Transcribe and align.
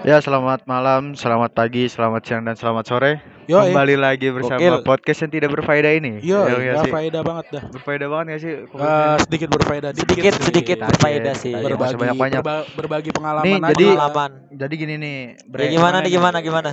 Ya, 0.00 0.16
selamat 0.24 0.64
malam, 0.64 1.12
selamat 1.12 1.52
pagi, 1.52 1.84
selamat 1.84 2.22
siang, 2.24 2.42
dan 2.48 2.56
selamat 2.56 2.84
sore. 2.88 3.12
Yo, 3.50 3.58
Kembali 3.66 3.98
lagi 3.98 4.30
bersama 4.30 4.62
Gokil. 4.62 4.74
podcast 4.86 5.26
yang 5.26 5.32
tidak 5.34 5.50
berfaedah 5.50 5.90
ini. 5.90 6.22
Yo, 6.22 6.38
Ya, 6.38 6.54
ya, 6.54 6.56
nggak 6.70 6.86
sih? 6.86 6.92
faedah 6.94 7.22
banget 7.26 7.46
dah. 7.50 7.62
Berfaedah 7.66 8.06
banget 8.06 8.24
gak 8.30 8.40
sih? 8.40 8.52
Eh, 8.62 9.16
sedikit 9.26 9.48
berfaedah 9.50 9.90
Sedikit 9.90 10.34
sedikit 10.38 10.78
Aja, 10.78 10.86
berfaedah 10.86 11.34
sih. 11.34 11.54
berbagi 11.58 11.98
banyak-banyak. 11.98 12.40
berba- 12.40 12.66
berbagi 12.78 13.10
pengalaman 13.10 13.46
Nih, 13.50 13.56
aja. 13.58 13.68
jadi 13.74 13.86
Pengalaman. 13.90 14.30
jadi 14.54 14.74
gini 14.78 14.94
nih, 14.96 15.18
Ya, 15.50 15.66
gimana 15.68 15.96
nih 15.98 16.10
gimana 16.14 16.38
gimana? 16.38 16.70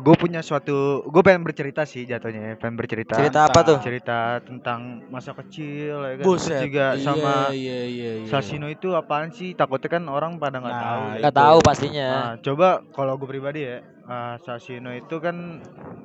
gue 0.00 0.14
punya 0.16 0.40
suatu, 0.40 1.04
gue 1.04 1.22
pengen 1.22 1.44
bercerita 1.44 1.84
sih 1.84 2.08
jatuhnya, 2.08 2.40
ya, 2.40 2.54
pengen 2.56 2.80
bercerita. 2.80 3.12
Cerita 3.12 3.44
apa 3.44 3.60
tuh? 3.60 3.76
Cerita 3.84 4.40
tentang 4.40 5.04
masa 5.06 5.36
kecil, 5.36 6.00
ya 6.00 6.12
kan? 6.16 6.24
Terus 6.24 6.40
Buset. 6.40 6.60
juga 6.64 6.86
Iya, 6.96 7.04
sama 7.04 7.32
iya, 7.52 7.80
iya, 7.84 8.10
iya. 8.24 8.26
Sasino 8.26 8.66
itu 8.66 8.96
apaan 8.96 9.28
sih? 9.28 9.52
Takutnya 9.52 9.92
kan 9.92 10.08
orang 10.08 10.40
pada 10.40 10.56
nggak 10.56 10.72
Nah, 10.72 10.80
tahu. 10.82 11.02
Gak 11.20 11.20
itu. 11.20 11.36
tahu 11.36 11.56
pastinya. 11.60 12.08
Nah, 12.08 12.32
coba 12.40 12.68
kalau 12.90 13.20
gue 13.20 13.28
pribadi 13.28 13.60
ya, 13.60 13.84
uh, 14.06 14.34
Sashino 14.38 14.90
itu 14.90 15.18
kan 15.18 15.60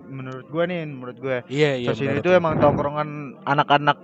menurut 0.06 0.46
gue 0.46 0.64
nih, 0.66 0.84
menurut 0.84 1.18
gue 1.18 1.38
Iya, 1.48 1.78
iya. 1.78 1.88
Sashino 1.88 2.14
benar 2.14 2.22
itu 2.22 2.30
emang 2.32 2.54
tongkrongan 2.58 3.10
anak-anak 3.44 3.98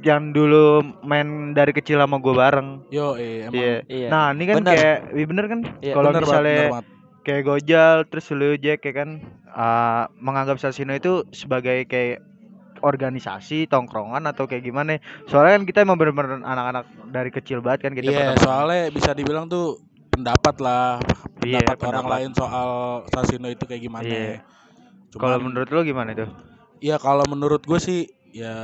yang 0.00 0.32
dulu 0.32 0.80
main 1.04 1.52
dari 1.52 1.70
kecil 1.70 2.00
sama 2.00 2.16
gue 2.16 2.32
bareng. 2.32 2.88
Yo, 2.88 3.14
eh, 3.14 3.44
emang 3.44 3.52
Iya. 3.52 3.74
Iya. 3.84 4.08
Nah, 4.08 4.32
ini 4.32 4.44
kan 4.44 4.56
Bener. 4.58 4.72
kayak, 4.72 4.96
iya 5.12 5.26
bener 5.26 5.44
kan? 5.46 5.60
Iya, 5.78 5.92
kalau 5.92 6.10
misalnya 6.10 6.40
bener 6.56 6.72
banget. 6.72 6.86
kayak 7.20 7.42
Gojal 7.44 7.96
terus 8.08 8.26
lu 8.32 8.56
Jack 8.56 8.80
ya 8.80 8.92
kan 8.96 9.08
uh, 9.46 10.08
menganggap 10.16 10.56
Sashino 10.56 10.96
itu 10.96 11.28
sebagai 11.30 11.84
kayak 11.84 12.24
organisasi 12.80 13.68
tongkrongan 13.68 14.24
atau 14.24 14.48
kayak 14.48 14.64
gimana 14.64 14.96
soalnya 15.28 15.60
kan 15.60 15.64
kita 15.68 15.78
emang 15.84 16.00
bener-bener 16.00 16.40
anak-anak 16.40 16.84
dari 17.12 17.28
kecil 17.28 17.60
banget 17.60 17.84
kan 17.84 17.92
kita 17.92 18.08
Iya, 18.08 18.16
pertemanan. 18.32 18.40
soalnya 18.40 18.82
bisa 18.88 19.10
dibilang 19.12 19.46
tuh 19.46 19.76
pendapat 20.10 20.54
lah, 20.58 20.96
Iya, 21.40 21.72
pendapat 21.72 21.78
orang 21.88 22.04
pendapat. 22.04 22.12
lain 22.20 22.30
soal 22.36 22.68
Sasino 23.08 23.48
itu 23.48 23.64
kayak 23.64 23.82
gimana. 23.82 24.06
Iya. 24.06 24.44
Cuman, 25.10 25.20
kalau 25.20 25.38
menurut 25.42 25.68
lu 25.72 25.80
gimana 25.82 26.14
itu 26.14 26.26
ya 26.80 26.96
kalau 26.96 27.28
menurut 27.28 27.62
gue 27.62 27.78
sih 27.78 28.08
ya 28.30 28.54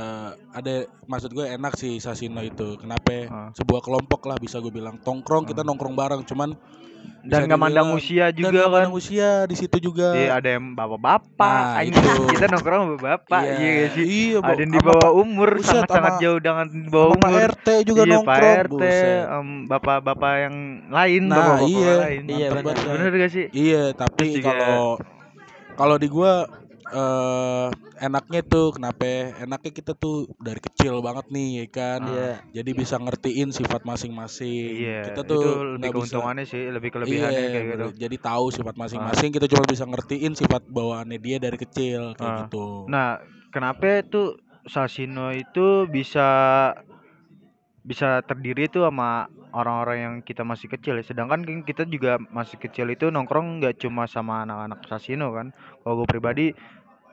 ada 0.49 0.73
maksud 1.05 1.31
gue 1.31 1.45
enak 1.45 1.75
sih 1.75 1.97
Sasino 1.97 2.39
itu. 2.39 2.75
Kenapa? 2.77 3.27
Ah. 3.27 3.49
Sebuah 3.51 3.81
kelompok 3.81 4.25
lah 4.25 4.37
bisa 4.37 4.59
gue 4.59 4.71
bilang. 4.71 4.97
Tongkrong 4.97 5.43
kita 5.43 5.61
Ah. 5.61 5.67
nongkrong 5.67 5.93
bareng, 5.93 6.23
cuman 6.23 6.55
dan 7.23 7.43
nggak 7.45 7.59
mandang 7.59 7.91
usia 7.91 8.31
dan 8.31 8.35
juga 8.35 8.47
nggak 8.49 8.63
kan 8.63 8.71
mandang 8.73 8.93
usia 8.95 9.29
di 9.43 9.55
situ 9.55 9.77
juga. 9.79 10.11
Iya 10.11 10.31
ada 10.33 10.49
yang 10.49 10.73
bapak-bapak, 10.73 11.63
Nah, 11.75 11.83
itu. 11.83 11.99
kita 12.35 12.45
nongkrong 12.47 12.81
sama 12.83 12.97
bapak, 12.97 13.41
iya, 13.43 13.53
Iya, 13.53 13.71
gak 13.77 13.89
sih? 13.93 14.05
Iya, 14.07 14.37
ada 14.39 14.61
yang 14.61 14.71
di 14.71 14.81
bawah 14.81 15.11
umur, 15.13 15.49
buset, 15.55 15.67
sangat-sangat 15.83 16.13
sama- 16.13 16.21
jauh 16.23 16.39
dengan 16.39 16.65
di 16.67 16.89
bawah 16.89 17.09
umur. 17.13 17.39
RT 17.47 17.67
juga 17.83 18.01
iya, 18.01 18.11
nongkrong. 18.11 18.27
Pak 18.27 18.59
RT, 18.65 18.83
em, 19.27 19.47
bapak-bapak 19.67 20.33
yang 20.39 20.55
lain, 20.89 21.21
Nah, 21.21 21.35
bapak-bapak 21.37 21.67
iya. 21.69 21.93
lain. 22.01 22.21
Iya, 22.27 22.47
benar. 22.49 22.75
gak 23.13 23.31
sih? 23.31 23.45
Iya, 23.51 23.83
tapi 23.93 24.25
kalau 24.39 24.79
kalau 25.75 25.95
di 25.95 26.07
gua 26.07 26.47
eh 26.87 27.67
enaknya 27.99 28.41
tuh 28.41 28.71
kenapa? 28.71 29.03
Enaknya 29.37 29.71
kita 29.73 29.91
tuh 29.91 30.29
dari 30.37 30.61
kecil 30.61 31.01
banget 31.01 31.27
nih 31.27 31.49
ya 31.59 31.65
kan. 31.67 31.99
Ah. 32.03 32.09
Iya. 32.09 32.31
Jadi 32.61 32.71
bisa 32.73 32.95
ngertiin 32.95 33.49
sifat 33.51 33.83
masing-masing. 33.83 34.71
Iya, 34.77 35.01
kita 35.11 35.21
tuh 35.23 35.41
itu 35.41 35.49
lebih 35.51 35.77
nggak 35.77 35.91
bisa- 35.91 36.03
keuntungannya 36.15 36.45
sih, 36.45 36.63
lebih 36.69 36.89
kelebihannya 36.95 37.41
Iya, 37.41 37.49
kayak 37.51 37.65
gitu. 37.67 37.87
Jadi 37.97 38.15
tahu 38.17 38.45
sifat 38.49 38.75
masing-masing. 38.75 39.29
Kita 39.29 39.45
cuma 39.47 39.63
bisa 39.63 39.83
ngertiin 39.83 40.33
sifat 40.33 40.63
bawaannya 40.65 41.17
dia 41.17 41.37
dari 41.37 41.57
kecil 41.57 42.15
kayak 42.15 42.31
Ah. 42.31 42.39
gitu. 42.45 42.87
Nah, 42.87 43.19
kenapa 43.49 44.01
tuh 44.03 44.39
Sashino 44.63 45.31
itu 45.31 45.87
bisa 45.87 46.27
bisa 47.81 48.19
terdiri 48.19 48.67
tuh 48.67 48.83
sama 48.83 49.31
orang-orang 49.55 49.97
yang 49.97 50.15
kita 50.19 50.43
masih 50.43 50.67
kecil 50.67 50.99
ya. 50.99 51.03
Sedangkan 51.03 51.39
kan 51.41 51.63
kita 51.63 51.87
juga 51.87 52.19
masih 52.19 52.59
kecil 52.59 52.91
itu 52.91 53.07
nongkrong 53.07 53.63
nggak 53.63 53.79
cuma 53.79 54.03
sama 54.05 54.43
anak-anak 54.43 54.83
Sashino 54.85 55.31
kan. 55.31 55.55
Kalau 55.81 56.03
gue 56.03 56.07
pribadi 56.07 56.45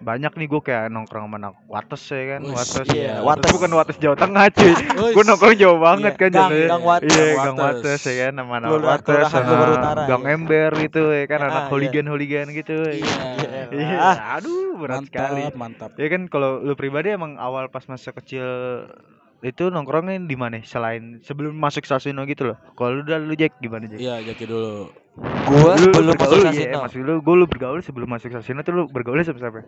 banyak 0.04 0.32
nih 0.34 0.46
gue 0.46 0.60
kayak 0.60 0.84
nongkrong 0.86 1.24
sama 1.24 1.36
anak 1.36 1.54
Wates 1.64 2.02
ya 2.06 2.24
kan. 2.30 2.40
Wih, 2.40 2.52
Wates. 2.52 2.86
iya, 2.92 3.12
Wates 3.18 3.24
Wates. 3.40 3.52
bukan 3.52 3.70
Wates 3.72 3.96
Jawa 3.98 4.14
Tengah 4.14 4.44
cuy. 4.50 4.72
Gue 5.16 5.24
nongkrong 5.24 5.56
jauh 5.56 5.78
banget 5.78 6.12
Iya, 6.12 6.20
kan 6.20 6.28
Gang- 6.28 6.36
jatuhnya. 6.44 6.68
Gang 6.68 6.84
Wates. 6.84 7.08
Iya, 7.10 7.24
Gang 7.24 7.40
Gang 7.40 7.56
Wates. 7.56 8.02
Ya 8.04 8.14
kan 8.20 8.34
sama 8.34 8.52
anak 8.54 8.68
Kelurahan- 8.68 9.00
Wates 9.00 9.26
sama 9.26 9.54
Gang 10.04 10.22
ya. 10.22 10.30
Ember 10.30 10.70
gitu 10.78 11.02
ya 11.08 11.24
kan 11.24 11.38
Ah, 11.38 11.46
anak 11.46 11.56
iya. 11.56 11.70
hooligan-hooligan 11.70 12.46
gitu. 12.52 12.74
ya. 12.76 12.92
Iya. 12.94 13.62
Iya, 13.66 13.96
Ah. 14.12 14.16
aduh 14.36 14.76
berat 14.76 15.02
sekali. 15.04 15.42
Mantap, 15.48 15.56
mantap. 15.56 15.90
Ya 15.96 16.06
kan 16.06 16.22
kalau 16.26 16.60
lu 16.60 16.74
pribadi 16.74 17.08
emang 17.10 17.34
awal 17.36 17.66
pas 17.66 17.82
masa 17.84 18.12
kecil 18.12 18.44
itu 19.40 19.64
nongkrongnya 19.66 20.20
di 20.20 20.34
mana 20.34 20.60
selain 20.62 21.20
sebelum 21.20 21.52
masuk 21.52 21.84
Sasino 21.84 22.24
gitu 22.24 22.48
loh. 22.48 22.56
Kalau 22.72 22.94
lu 22.94 23.00
udah 23.02 23.18
lu 23.18 23.32
Jack 23.32 23.56
gimana 23.58 23.84
Jack? 23.86 23.98
Iya, 23.98 24.20
Jaki 24.22 24.44
dulu. 24.44 24.88
Gua 25.14 25.78
Lu- 25.78 25.94
lu 25.94 26.10
sebelum 26.10 26.14
masuk 26.18 26.38
kasino. 26.42 26.74
Iya, 26.74 26.78
maksud 26.82 27.00
lu 27.06 27.14
gue 27.22 27.34
lu 27.38 27.46
bergaul 27.46 27.80
sebelum 27.86 28.08
masuk 28.10 28.34
Sasino 28.34 28.66
tuh 28.66 28.72
lu 28.74 28.82
bergaul 28.90 29.22
sama 29.22 29.38
siapa? 29.38 29.62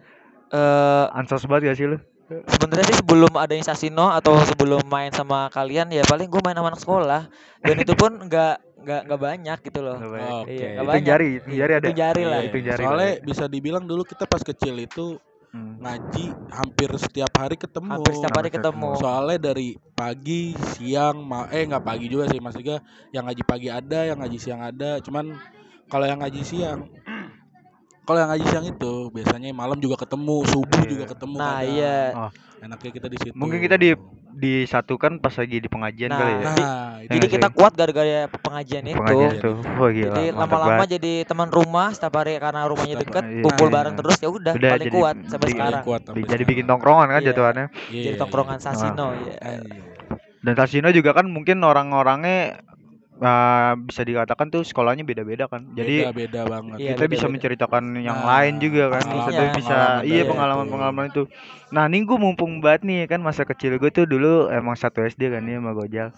Eh 0.50 1.06
Ansos 1.14 1.46
banget 1.46 1.70
gak 1.74 1.78
sih 1.78 1.86
lu? 1.86 1.98
sebenarnya 2.26 2.90
sih 2.90 2.98
sebelum 2.98 3.30
adanya 3.38 3.62
Sasino 3.70 4.10
atau 4.10 4.34
sebelum 4.42 4.82
main 4.90 5.14
sama 5.14 5.46
kalian 5.46 5.94
ya 5.94 6.02
paling 6.02 6.26
gue 6.26 6.42
main 6.42 6.58
sama 6.58 6.74
anak 6.74 6.82
sekolah 6.82 7.22
dan 7.62 7.76
itu 7.78 7.94
pun 7.94 8.18
nggak 8.18 8.82
nggak 8.82 9.00
nggak 9.06 9.20
banyak 9.22 9.58
gitu 9.62 9.78
loh. 9.78 9.94
Nggak 9.94 10.10
banyak. 10.10 10.30
Oke. 10.42 10.50
Iya, 10.50 10.66
nggak 10.66 10.74
Hitung 10.74 10.86
banyak. 10.90 11.06
jari, 11.06 11.28
hitung 11.38 11.54
jari 11.54 11.72
ada. 11.74 11.86
Hitung 11.86 11.98
jari 12.02 12.22
lah. 12.26 12.38
Iya, 12.42 12.46
hitung 12.50 12.64
jari. 12.66 12.82
Soalnya 12.82 13.06
lah. 13.06 13.22
bisa 13.22 13.44
dibilang 13.46 13.84
dulu 13.86 14.02
kita 14.02 14.24
pas 14.26 14.42
kecil 14.42 14.74
itu 14.74 15.06
Hmm. 15.54 15.78
ngaji 15.80 16.34
hampir 16.52 16.90
setiap 16.98 17.32
hari 17.38 17.56
ketemu. 17.56 17.90
Hampir 17.96 18.12
setiap 18.18 18.34
hari 18.36 18.50
ketemu. 18.50 18.88
Soalnya 18.98 19.38
dari 19.52 19.78
pagi, 19.94 20.52
siang, 20.76 21.22
ma 21.22 21.48
eh 21.48 21.64
nggak 21.64 21.84
pagi 21.86 22.06
juga 22.10 22.28
sih 22.28 22.42
maksudnya 22.42 22.82
yang 23.14 23.24
ngaji 23.24 23.42
pagi 23.46 23.68
ada, 23.70 24.00
yang 24.04 24.18
ngaji 24.20 24.38
siang 24.42 24.60
ada. 24.60 24.98
Cuman 25.00 25.38
kalau 25.86 26.04
yang 26.04 26.18
ngaji 26.20 26.42
siang 26.42 26.90
kalau 28.06 28.18
yang 28.18 28.30
ngaji 28.30 28.44
siang 28.46 28.64
itu 28.64 28.92
biasanya 29.10 29.50
malam 29.50 29.76
juga 29.76 29.98
ketemu, 29.98 30.46
subuh 30.46 30.80
Iya. 30.80 30.88
juga 30.88 31.04
ketemu 31.08 31.34
Nah, 31.36 31.50
kadang. 31.52 31.68
iya. 31.68 31.98
Oh. 32.14 32.30
Enaknya 32.56 32.90
kita 32.92 33.06
di 33.06 33.18
situ. 33.18 33.34
Mungkin 33.34 33.58
kita 33.60 33.76
di 33.76 33.90
disatukan 34.32 35.16
pas 35.16 35.32
lagi 35.32 35.56
di 35.56 35.66
pengajian 35.66 36.08
Nah, 36.08 36.18
kali 36.18 36.28
ya. 36.30 36.36
Nah, 36.36 36.52
Jadi- 36.52 36.64
itu 36.98 37.12
Jadi 37.16 37.26
kita 37.30 37.48
kuat 37.50 37.72
gara-gara 37.72 38.16
pengajian 38.28 38.84
itu. 38.84 38.96
pengajian 38.96 39.30
itu. 39.34 39.50
Wah 39.74 39.90
gila. 39.90 40.06
Jadi 40.06 40.24
lama-lama 40.30 40.84
jadi 40.84 41.12
teman 41.24 41.48
rumah 41.48 41.88
setiap 41.90 42.14
hari 42.14 42.36
karena 42.36 42.60
rumahnya 42.64 42.94
Setiap 42.94 43.08
dekat, 43.08 43.24
hari. 43.24 43.40
kumpul 43.40 43.66
Iya. 43.66 43.74
bareng 43.74 43.94
terus 43.96 44.16
ya 44.18 44.28
udah 44.28 44.52
paling 44.52 44.72
jadi 44.78 44.88
kuat 44.92 45.16
sampai 45.26 45.48
sekarang. 45.50 45.82
kuat 45.82 46.00
sampai 46.04 46.20
jadi 46.20 46.28
sekarang. 46.28 46.48
bikin 46.52 46.64
tongkrongan 46.66 47.06
kan 47.08 47.16
Iya. 47.16 47.26
jatuhannya. 47.26 47.66
Iya, 47.66 47.80
Jadi 47.88 47.96
iya, 48.06 48.20
tongkrongan 48.20 48.56
iya. 48.56 48.64
Sasino 48.66 49.06
ya. 49.10 49.34
Iya. 49.34 49.60
Dan 50.38 50.52
Sasino 50.54 50.88
juga 50.90 51.10
kan 51.10 51.26
mungkin 51.26 51.56
orang-orangnya 51.58 52.60
uh, 53.20 53.72
bisa 53.80 54.02
dikatakan 54.04 54.48
tuh 54.52 54.62
sekolahnya 54.64 55.04
beda-beda 55.06 55.48
kan. 55.48 55.64
Jadi 55.72 56.08
beda-beda 56.08 56.40
banget. 56.44 56.78
Iya, 56.80 56.92
kita 56.96 57.04
bisa 57.08 57.26
menceritakan 57.28 57.84
yang 58.00 58.18
Nah, 58.20 58.28
lain 58.36 58.54
juga 58.60 58.92
kan. 58.92 59.04
Maksudnya 59.08 59.46
bisa 59.56 59.76
Pengalaman 59.76 60.08
iya 60.08 60.22
pengalaman-pengalaman 60.24 61.04
itu. 61.12 61.22
Nah, 61.72 61.84
nih 61.90 62.02
gue 62.04 62.18
mumpung 62.20 62.60
banget 62.60 62.82
nih 62.86 62.98
kan 63.10 63.20
masa 63.20 63.42
kecil 63.48 63.76
gue 63.80 63.90
tuh 63.92 64.04
dulu 64.08 64.48
emang 64.52 64.76
satu 64.76 65.04
SD 65.04 65.32
kan 65.32 65.44
ya 65.44 65.58
sama 65.60 65.72
Gojal. 65.76 66.08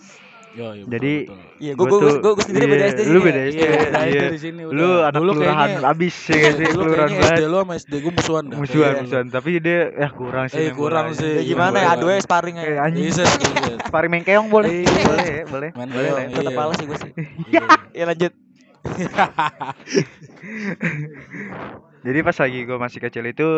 Yo, 0.51 0.65
iya, 0.71 0.81
betul, 0.81 0.91
Jadi- 0.91 1.19
betul. 1.23 1.39
Iya, 1.59 1.73
Gua 1.73 1.85
gue 1.85 1.91
gue 1.91 1.99
tuh- 1.99 2.35
gue 2.35 2.45
sendiri 2.45 2.67
beda 2.67 2.79
iya, 2.79 2.89
SD 2.89 2.99
sih. 2.99 3.09
lu 3.09 3.19
ya. 3.19 3.25
beda 3.25 3.41
SD, 3.43 3.59
Iya, 3.59 3.69
iya. 4.09 4.23
di 4.29 4.39
sini 4.39 4.61
Lu 4.63 4.71
udah. 4.71 4.95
anak 5.05 5.19
Dulu 5.19 5.31
kelurahan 5.35 5.59
kayaknya- 5.69 5.91
abis 5.91 6.15
ya 6.25 6.35
sih, 6.51 6.67
Dulu 6.69 6.83
kelurahan 6.83 7.09
kayaknya 7.09 7.19
SD 7.19 7.33
banget. 7.35 7.43
lu 7.45 7.59
sama 7.59 7.73
SD 7.75 7.93
gue 7.99 8.13
musuhan 8.13 8.45
dah. 8.45 8.57
Musuhan, 8.57 8.89
Iya. 8.89 9.01
musuhan. 9.03 9.27
Tapi 9.29 9.51
dia 9.59 9.81
eh 9.93 10.11
kurang 10.11 10.47
sih. 10.47 10.59
Eh, 10.61 10.73
kurang 10.73 11.07
sih. 11.13 11.33
Ya 11.33 11.43
gimana 11.45 11.73
Iya, 11.73 11.79
ya, 11.79 11.85
iya. 11.85 11.95
aduh 11.95 12.09
ya 12.09 12.19
sparring 12.19 12.57
aja. 12.57 12.75
anjing. 12.81 13.13
Pari 13.89 14.07
main 14.07 14.23
keong 14.23 14.49
boleh. 14.49 14.73
Iya. 14.81 15.05
boleh, 15.05 15.29
boleh. 15.47 15.71
Main 15.73 15.91
boleh. 15.91 16.11
Iya. 16.29 16.51
males 16.53 16.77
sih 16.77 16.87
gue 16.87 16.99
sih. 16.99 17.11
Iya. 17.49 17.63
Ya 17.99 18.05
lanjut. 18.07 18.33
Jadi 22.01 22.19
pas 22.21 22.37
lagi 22.37 22.59
gue 22.63 22.77
masih 22.77 23.01
kecil 23.01 23.25
itu 23.27 23.49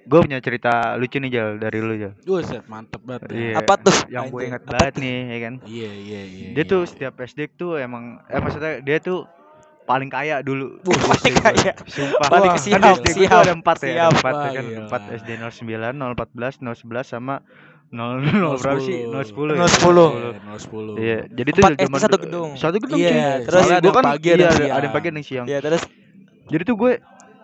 gue 0.00 0.18
punya 0.20 0.38
cerita 0.40 0.96
lucu 0.96 1.16
nih 1.18 1.30
Jal 1.30 1.48
dari 1.56 1.78
lu 1.78 1.94
Jal. 1.94 2.12
Buset, 2.24 2.64
mantep 2.66 3.00
banget. 3.04 3.30
Iya. 3.30 3.52
ya. 3.52 3.54
Apa 3.60 3.74
tuh? 3.76 3.96
Yang 4.08 4.24
gue 4.32 4.40
inget 4.48 4.62
Apa 4.64 4.72
banget 4.72 4.92
tuh? 4.96 5.00
nih 5.02 5.16
ya 5.20 5.38
kan. 5.38 5.54
Iya, 5.64 5.90
iya, 5.92 6.20
iya. 6.24 6.46
Dia 6.56 6.64
iya. 6.64 6.70
tuh 6.72 6.80
setiap 6.84 7.14
SD 7.18 7.40
tuh 7.54 7.72
emang 7.76 8.18
eh 8.26 8.40
maksudnya 8.40 8.80
dia 8.80 8.96
tuh 8.98 9.28
paling 9.84 10.06
kaya 10.06 10.40
dulu. 10.40 10.78
Di 10.80 10.94
paling 10.94 11.34
kaya. 11.36 11.72
Sumpah. 11.84 12.28
Paling 12.30 12.50
kesiap, 12.54 12.78
kan 12.78 12.94
SD 12.94 13.06
gue 13.06 13.12
tuh 13.12 13.24
siap, 13.26 13.42
ada 13.42 13.52
4 13.52 13.66
ya, 13.82 13.90
ada 13.90 14.06
siap. 14.06 14.12
4 14.14 14.24
ya 14.24 14.30
Wah, 14.30 14.50
kan. 14.50 14.64
gila. 14.64 14.86
4 14.86 15.18
SD 15.18 15.30
09, 15.36 15.94
014, 15.98 16.54
011 16.62 17.06
sama 17.06 17.34
0 17.90 18.22
0 18.22 18.54
berapa 18.62 18.78
sih? 18.78 18.98
010. 19.02 19.58
ya? 19.58 19.66
010. 19.66 19.90
Iya, 20.14 20.30
010. 20.46 20.94
Iya, 20.94 21.18
jadi 21.26 21.50
tuh 21.50 21.62
Empat 21.66 21.80
zaman 21.82 21.98
satu 21.98 22.16
du- 22.16 22.22
gedung. 22.22 22.50
Satu 22.54 22.76
gedung 22.78 22.98
Iya, 22.98 23.42
terus 23.42 23.66
gua 23.66 23.92
kan 23.98 24.04
pagi, 24.14 24.28
ada 24.30 24.38
iya, 24.38 24.48
ada, 24.48 24.64
ada 24.78 24.88
pagi 24.94 25.06
ada 25.10 25.20
siang. 25.22 25.46
Ya 25.46 25.58
terus 25.58 25.82
Jadi 26.50 26.62
tuh 26.66 26.74
gue 26.74 26.92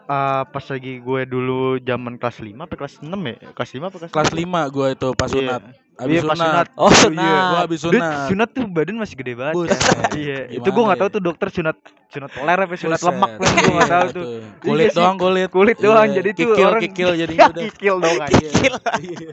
uh, 0.07 0.43
pas 0.45 0.65
lagi 0.65 0.93
gue 0.99 1.21
dulu 1.25 1.61
zaman 1.79 2.17
kelas 2.17 2.39
5 2.39 2.55
apa 2.57 2.75
kelas 2.75 2.95
6 2.99 3.09
ya? 3.09 3.37
Kelas 3.51 3.71
5 3.73 3.83
apa 3.83 3.97
kelas 3.99 4.11
Kelas 4.11 4.31
6? 4.31 4.43
5 4.43 4.73
gua 4.73 4.87
itu 4.91 5.09
pas 5.13 5.29
Iya. 5.29 5.37
sunat. 5.37 5.63
Habis 5.97 6.21
pas 6.21 6.37
sunat. 6.37 6.45
sunat. 6.45 6.67
Oh, 6.77 6.93
sunat. 6.93 7.43
Gua 7.47 7.59
habis 7.63 7.81
Dude, 7.81 7.97
sunat. 7.97 8.29
sunat 8.29 8.49
tuh 8.51 8.65
badan 8.67 8.97
masih 8.97 9.17
gede 9.17 9.33
banget. 9.33 9.55
Iya, 10.17 10.39
itu 10.51 10.63
gue 10.63 10.71
Gimana 10.71 10.87
nggak 10.87 10.99
tahu 10.99 11.09
ya? 11.09 11.13
tuh 11.13 11.23
dokter 11.23 11.49
sunat 11.51 11.77
sunat 12.07 12.31
peler 12.31 12.59
apa 12.59 12.75
sunat 12.75 12.97
Buset. 12.97 13.09
lemak 13.11 13.31
kan 13.35 13.53
gue 13.55 13.73
nggak 13.75 13.91
tahu 13.91 14.07
Iya, 14.07 14.13
tuh. 14.13 14.25
Kulit 14.61 14.81
Iya 14.83 14.89
sih. 14.89 14.99
doang 14.99 15.17
kulit. 15.17 15.49
Kulit 15.49 15.77
doang 15.79 16.07
Iya, 16.07 16.17
jadi 16.17 16.29
tuh 16.31 16.41
kikil, 16.47 16.67
orang 16.67 16.83
kikil 16.83 17.11
jadi 17.15 17.33
ya, 17.37 17.45
udah. 17.47 17.63
kikil 17.67 17.95
dong 17.99 18.17
anjing. 18.25 18.53
Iya. 18.97 19.31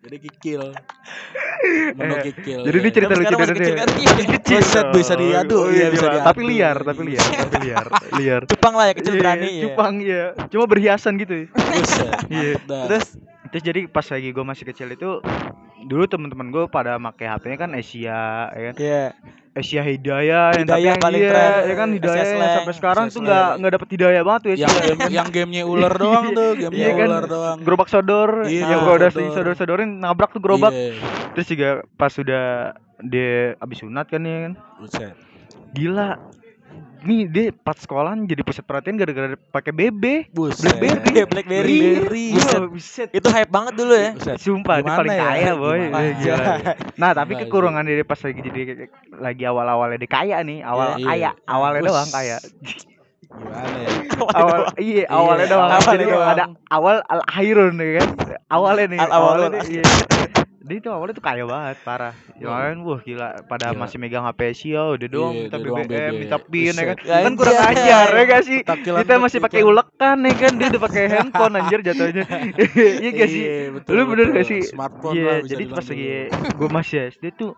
Iya. 0.00 0.08
Jadi 0.08 0.16
kikil. 0.16 0.62
Menu 2.00 2.14
kikil. 2.24 2.60
Jadi 2.64 2.72
iya. 2.72 2.82
ini 2.82 2.90
cerita 2.90 3.12
Tapi 3.12 3.20
lucu 3.20 3.34
dari 3.36 3.52
kecil 3.52 3.68
dia. 3.68 3.80
kan? 3.84 3.88
Iya. 4.00 4.60
Bisa 4.96 5.14
diadu, 5.14 5.58
Oh, 5.60 5.68
iya, 5.68 5.86
bisa 5.92 6.06
gila. 6.08 6.24
Tapi 6.24 6.40
diadu. 6.40 6.50
liar, 6.50 6.76
tapi 6.80 7.00
liar, 7.04 7.26
tapi 7.44 7.56
liar, 7.60 7.86
liar. 8.16 8.42
Cupang 8.48 8.74
lah 8.80 8.86
ya 8.88 8.94
kecil 8.96 9.12
Iya, 9.12 9.20
berani 9.20 9.48
ya. 9.52 9.62
Cupang 9.68 9.94
iya. 10.00 10.24
Cuma 10.48 10.64
berhiasan 10.64 11.12
gitu. 11.20 11.34
Iya. 12.32 12.52
dah. 12.64 12.84
Terus 12.88 13.06
Terus 13.50 13.62
jadi 13.66 13.80
pas 13.90 14.06
lagi 14.06 14.30
gue 14.30 14.44
masih 14.46 14.62
kecil 14.62 14.88
itu 14.94 15.18
dulu 15.82 16.04
teman-teman 16.04 16.48
gue 16.48 16.64
pada 16.66 16.96
make 16.96 17.22
HP-nya 17.22 17.56
kan 17.56 17.70
Asia, 17.72 18.20
ya 18.48 18.62
kan? 18.66 18.74
Iya. 18.76 19.04
Asia 19.50 19.82
Hidayah, 19.82 20.54
yang 20.54 20.62
tapi 20.62 20.78
Hidayah 20.78 20.86
yang 20.86 21.02
paling 21.02 21.20
iya, 21.20 21.30
tren, 21.30 21.50
ya 21.60 21.74
kan 21.74 21.88
Asia 21.88 21.96
Hidayah 21.96 22.24
yang 22.30 22.54
sampai 22.54 22.74
sekarang 22.74 23.04
Asia 23.04 23.12
tuh 23.12 23.20
nggak 23.20 23.48
nggak 23.56 23.72
dapet 23.72 23.88
Hidayah 23.90 24.22
banget 24.22 24.40
tuh 24.40 24.50
yang 24.52 24.58
Asia. 24.62 24.82
game 24.86 25.00
yang 25.10 25.28
gamenya 25.28 25.62
ular 25.64 25.94
doang 26.00 26.24
tuh, 26.30 26.50
gamenya 26.54 26.78
Iya 26.78 26.90
kan? 26.94 27.08
ular 27.08 27.24
doang. 27.26 27.58
gerobak 27.60 27.88
sodor 27.88 28.30
Iya, 28.44 28.62
yang 28.66 28.80
gua 28.80 28.94
udah 28.96 29.10
sodor. 29.10 29.32
sodor-sodorin 29.34 29.90
nabrak 29.98 30.30
tuh 30.30 30.38
gerobak 30.38 30.70
Iya, 30.70 30.94
terus 31.32 31.46
juga 31.46 31.68
pas 31.92 32.10
sudah 32.10 32.44
dia 33.00 33.56
abis 33.56 33.78
sunat 33.80 34.06
kan 34.06 34.20
ya 34.20 34.38
kan 34.40 34.52
buset. 34.76 35.14
gila 35.72 36.20
nih 37.02 37.20
dia 37.24 37.46
pas 37.52 37.74
sekolahan 37.74 38.22
jadi 38.22 38.40
pusat 38.40 38.62
perhatian 38.62 38.94
gara-gara 38.94 39.32
pakai 39.50 39.70
BB 39.70 40.30
Buset. 40.30 40.76
Blackberry. 40.76 41.10
Iya, 41.10 41.24
Blackberry. 41.24 41.78
Blackberry. 41.80 42.26
Buset. 42.32 42.60
Buset. 42.66 43.08
Itu 43.10 43.28
hype 43.28 43.48
banget 43.48 43.74
dulu 43.74 43.92
ya. 43.92 44.10
Buset. 44.12 44.36
Sumpah 44.36 44.74
dia 44.76 44.82
Gimana 44.82 44.98
paling 44.98 45.12
ya? 45.12 45.24
kaya 45.24 45.52
boy 45.54 45.80
gila. 46.16 46.46
Nah 46.96 47.10
tapi 47.12 47.32
kekurangan 47.36 47.82
dia 47.82 48.02
pas 48.02 48.18
lagi 48.18 48.40
jadi 48.40 48.60
lagi 49.12 49.44
awal-awalnya 49.44 49.98
dia 49.98 50.10
kaya 50.10 50.36
nih 50.40 50.58
awal 50.60 50.96
Iya. 50.96 51.06
kaya 51.06 51.30
awalnya 51.44 51.80
Us. 51.80 51.88
doang 51.88 52.10
kaya 52.10 52.36
Gimana 53.30 53.76
ya? 53.78 53.90
awal 54.42 54.58
iya 54.76 55.04
awalnya 55.06 55.46
Iya, 55.46 55.52
doang 55.54 55.70
awalnya 55.70 56.04
doang. 56.04 56.28
ada 56.28 56.44
awal 56.68 56.96
al 57.06 57.20
hairun 57.30 57.78
ya 57.78 58.02
kan 58.02 58.08
awalnya 58.50 58.86
nih 58.90 58.98
Al- 58.98 59.12
awalnya 59.12 59.46
awalnya 59.54 59.62
iya. 59.70 59.84
Dia 60.70 60.78
itu 60.78 60.86
awalnya 60.86 61.12
tuh 61.12 61.26
kaya 61.26 61.42
banget 61.42 61.82
parah. 61.82 62.14
Yang 62.38 62.46
Wah. 62.46 62.60
lain 62.62 62.78
wah 62.80 63.00
gila 63.00 63.28
pada 63.44 63.66
Gila. 63.68 63.80
masih 63.82 63.96
megang 63.98 64.22
HP 64.22 64.40
Asia 64.46 64.82
udah 64.86 65.08
doang 65.10 65.34
Iya, 65.34 65.42
minta 65.44 65.56
dia 65.58 65.66
BBM 65.66 65.88
BB. 65.90 66.14
minta 66.16 66.38
pin 66.38 66.70
ya 66.70 66.84
kan. 66.86 66.96
Kan 67.02 67.32
kurang 67.34 67.58
ajar 67.66 68.06
ya 68.08 68.22
gak 68.24 68.42
sih? 68.46 68.58
Takilan 68.62 68.98
kita 69.02 69.14
masih 69.18 69.38
pakai 69.40 69.60
ulekan 69.60 70.16
ya 70.22 70.32
kan. 70.32 70.52
Dia 70.54 70.66
udah 70.70 70.82
pakai 70.82 71.02
handphone 71.10 71.54
anjir 71.54 71.80
jatuhnya. 71.82 72.24
Iya 73.02 73.10
gak 73.12 73.28
sih? 73.28 73.42
Iya, 73.42 73.58
betul, 73.74 73.90
lu 73.92 74.02
bener 74.06 74.26
betul. 74.30 74.36
gak 74.36 74.46
sih? 74.46 74.60
Smartphone 74.64 75.14
iya 75.14 75.26
lah 75.26 75.36
bisa 75.40 75.50
jadi 75.50 75.64
pas 75.66 75.84
lagi 75.84 76.06
dulu. 76.06 76.54
gue 76.54 76.68
masih 76.70 76.98
SD 77.10 77.24
tuh 77.34 77.52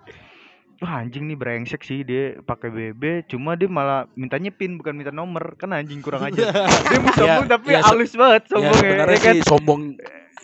Wah 0.78 0.98
anjing 0.98 1.30
nih 1.30 1.38
brengsek 1.38 1.78
sih. 1.80 2.02
Dia 2.02 2.42
pakai 2.42 2.66
BB 2.66 3.02
cuma 3.28 3.54
dia 3.54 3.70
malah 3.70 4.10
mintanya 4.12 4.50
pin 4.50 4.74
bukan 4.74 4.98
minta 4.98 5.14
nomor. 5.14 5.54
Kan 5.54 5.70
anjing 5.70 6.00
kurang 6.00 6.26
aja 6.26 6.42
dia 6.90 6.98
mau 6.98 7.12
sombong 7.12 7.46
tapi 7.46 7.70
ya, 7.70 7.78
se- 7.78 7.86
halus 7.86 8.12
banget 8.12 8.42
Ya 8.42 8.50
sombongnya 8.50 8.82
sebenarnya 8.82 9.14
ya 9.14 9.20
kan? 9.20 9.34
sih 9.36 9.42
sombong 9.44 9.80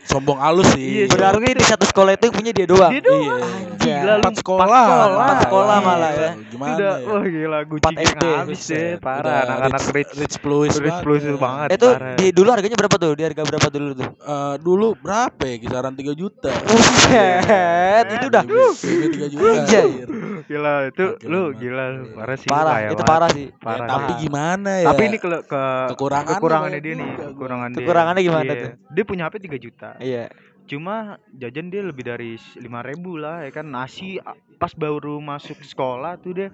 sombong 0.05 0.39
halus 0.39 0.65
sih. 0.73 1.05
Iya, 1.05 1.05
Berarti 1.11 1.51
di 1.53 1.63
satu 1.63 1.85
sekolah 1.85 2.13
itu 2.13 2.25
yang 2.25 2.35
punya 2.35 2.51
dia 2.51 2.65
doang. 2.65 2.89
dia 2.91 3.03
doang 3.03 3.41
Iya. 3.79 3.99
gila 3.99 4.15
lu 4.15 4.21
Empat 4.21 4.35
sekolah. 4.37 4.65
sekolah. 4.65 5.07
Empat 5.11 5.37
sekolah 5.43 5.75
Iya. 5.75 5.87
malah 5.87 6.11
ya. 6.11 6.31
Gimana 6.47 6.73
udah 6.75 6.93
ya? 6.95 7.07
wah 7.07 7.25
gila 7.27 7.59
Gucci 7.63 7.85
Empat 7.85 7.95
SD. 8.07 8.25
habis 8.31 8.61
deh 8.67 8.89
parah 8.99 9.21
udah 9.21 9.37
anak-anak 9.43 9.83
rich 9.91 10.13
rich 10.15 10.37
plus 10.39 10.75
rich 10.77 10.99
plus 11.03 11.23
banget 11.35 11.69
Itu 11.75 11.89
parah. 11.91 12.15
di 12.15 12.27
dulu 12.31 12.49
harganya 12.51 12.77
berapa 12.77 12.97
tuh? 12.97 13.13
Di 13.13 13.23
harga 13.23 13.43
berapa 13.45 13.69
dulu 13.69 13.89
tuh? 13.95 14.09
Eh, 14.19 14.55
dulu 14.59 14.87
berapa 14.99 15.43
ya? 15.43 15.57
Kisaran 15.59 15.93
3 15.95 16.13
juta. 16.15 16.51
Buset, 16.59 18.07
itu 18.11 18.27
udah 18.27 18.43
BB 18.45 19.05
3 19.11 19.29
juta. 19.29 19.53
Anjir. 19.55 19.87
gila 20.41 20.75
itu 20.87 21.05
lu 21.23 21.41
banget. 21.47 21.61
gila 21.61 21.85
Iya. 21.85 22.01
parah 22.15 22.37
sih 22.37 22.49
parah, 22.49 22.77
itu 22.83 22.95
banget. 22.95 23.07
parah 23.07 23.29
sih. 23.31 23.47
Ya, 23.47 23.59
parah 23.59 23.87
tapi 23.87 24.03
Parah. 24.09 24.19
gimana 24.19 24.71
ya? 24.75 24.87
tapi 24.87 25.03
ini 25.05 25.17
ke, 25.19 25.29
ke 25.45 25.63
Kekurangannya 25.93 26.81
dia 26.81 26.95
nih 26.95 27.09
kekurangan 27.19 27.69
dia 27.69 27.79
Kekurangannya 27.79 28.23
gimana 28.23 28.43
Iya. 28.47 28.57
tuh? 28.59 28.71
dia 28.89 29.05
punya 29.05 29.23
HP 29.25 29.35
3 29.41 29.59
juta 29.59 29.78
Iya. 29.99 30.27
cuma 30.65 31.17
jajan 31.33 31.73
dia 31.73 31.81
lebih 31.81 32.05
dari 32.05 32.37
lima 32.61 32.85
ribu 32.85 33.17
lah 33.17 33.41
ya 33.41 33.51
kan 33.51 33.65
nasi 33.65 34.21
pas 34.57 34.75
baru 34.75 35.17
masuk 35.17 35.57
sekolah 35.65 36.21
tuh 36.21 36.37
dia 36.37 36.49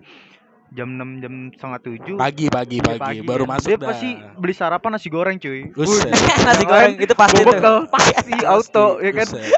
jam 0.70 0.86
6 0.86 1.18
jam 1.18 1.34
setengah 1.50 1.80
tujuh 1.82 2.16
pagi 2.18 2.46
pagi 2.46 2.78
Iya, 2.78 2.98
pagi, 2.98 3.20
baru 3.22 3.42
kan. 3.42 3.58
masuk 3.58 3.68
dia 3.70 3.78
dah. 3.78 3.88
pasti 3.90 4.10
beli 4.36 4.54
sarapan 4.54 4.90
nasi 4.92 5.08
goreng 5.08 5.38
cuy 5.38 5.70
Buset. 5.70 6.10
Nasi 6.42 6.62
goreng 6.62 6.94
itu 6.98 7.14
pasti 7.14 7.36
bobok 7.40 7.54
tuh. 7.58 7.78
pasti 7.90 8.34
auto 8.42 8.86
ya 8.98 9.12
kan 9.12 9.28
Buset. 9.30 9.50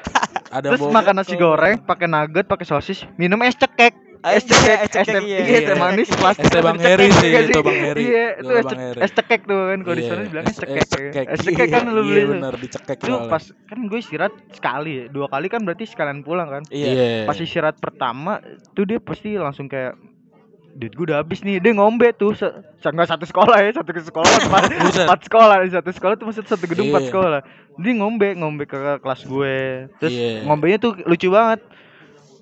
Ada 0.47 0.67
terus 0.73 0.83
makan 0.87 1.15
nasi 1.17 1.35
goreng 1.35 1.77
pakai 1.83 2.07
nugget 2.07 2.45
pakai 2.47 2.65
sosis 2.65 3.05
minum 3.17 3.41
es 3.45 3.57
cekek 3.57 3.93
es 4.23 4.43
cekek 4.43 4.79
es 4.79 4.91
cekek, 4.91 5.23
iya. 5.23 5.39
iya 5.41 5.59
teh 5.63 5.69
Iya. 5.69 5.75
manis 5.77 6.09
plastik 6.11 6.47
Es 6.47 6.59
Bang 6.59 6.79
Heri 6.79 7.09
sih, 7.11 7.29
iya 7.29 7.41
itu 7.43 7.61
Bang 7.61 7.77
Heri. 7.77 8.03
iya 8.03 8.27
Itu 8.37 8.53
es, 8.97 9.13
cekek 9.13 9.41
tuh 9.43 9.61
kan 9.67 9.79
kalau 9.81 9.95
di 9.95 10.03
Iya, 10.03 10.11
sana 10.11 10.23
bilangnya 10.25 10.49
es- 10.49 10.59
cekek 10.59 10.83
es 11.27 11.41
cekek. 11.43 11.69
kan 11.69 11.83
lu 11.85 11.93
Iya, 11.95 12.03
beli 12.03 12.21
tuh. 12.21 12.31
bener 12.33 12.55
dicekek 12.57 12.99
itu 12.99 13.15
pas 13.27 13.43
kan 13.47 13.79
gue 13.83 13.99
istirahat 13.99 14.35
sekali 14.51 14.95
dua 15.09 15.27
kali 15.27 15.47
kan 15.47 15.61
berarti 15.61 15.85
sekalian 15.85 16.21
pulang 16.21 16.49
kan 16.49 16.63
Iya. 16.69 17.25
pas 17.25 17.37
istirahat 17.37 17.77
pertama 17.77 18.41
tuh 18.73 18.85
dia 18.85 18.99
pasti 18.99 19.35
langsung 19.35 19.67
kayak 19.67 19.95
duit 20.73 20.93
gue 20.93 21.07
udah 21.07 21.19
habis 21.19 21.41
nih 21.41 21.57
dia 21.57 21.73
ngombe 21.73 22.13
tuh 22.13 22.33
se 22.33 22.45
nggak 22.79 23.09
satu 23.09 23.25
sekolah 23.25 23.59
ya 23.59 23.73
satu 23.73 23.91
ke 23.91 24.03
sekolah 24.03 24.29
empat, 24.45 24.63
empat 24.99 25.21
sekolah 25.25 25.57
satu 25.67 25.89
sekolah 25.91 26.15
tuh 26.15 26.27
maksud 26.27 26.45
satu 26.45 26.65
gedung 26.65 26.91
empat 26.91 27.03
Iya. 27.03 27.11
sekolah 27.11 27.41
dia 27.77 27.93
ngombe 27.95 28.29
ngombe 28.35 28.65
ke 28.65 28.77
kelas 28.99 29.25
gue 29.25 29.57
terus 29.97 30.13
Iya. 30.13 30.45
ngombenya 30.45 30.77
tuh 30.77 30.93
lucu 31.03 31.29
banget 31.29 31.65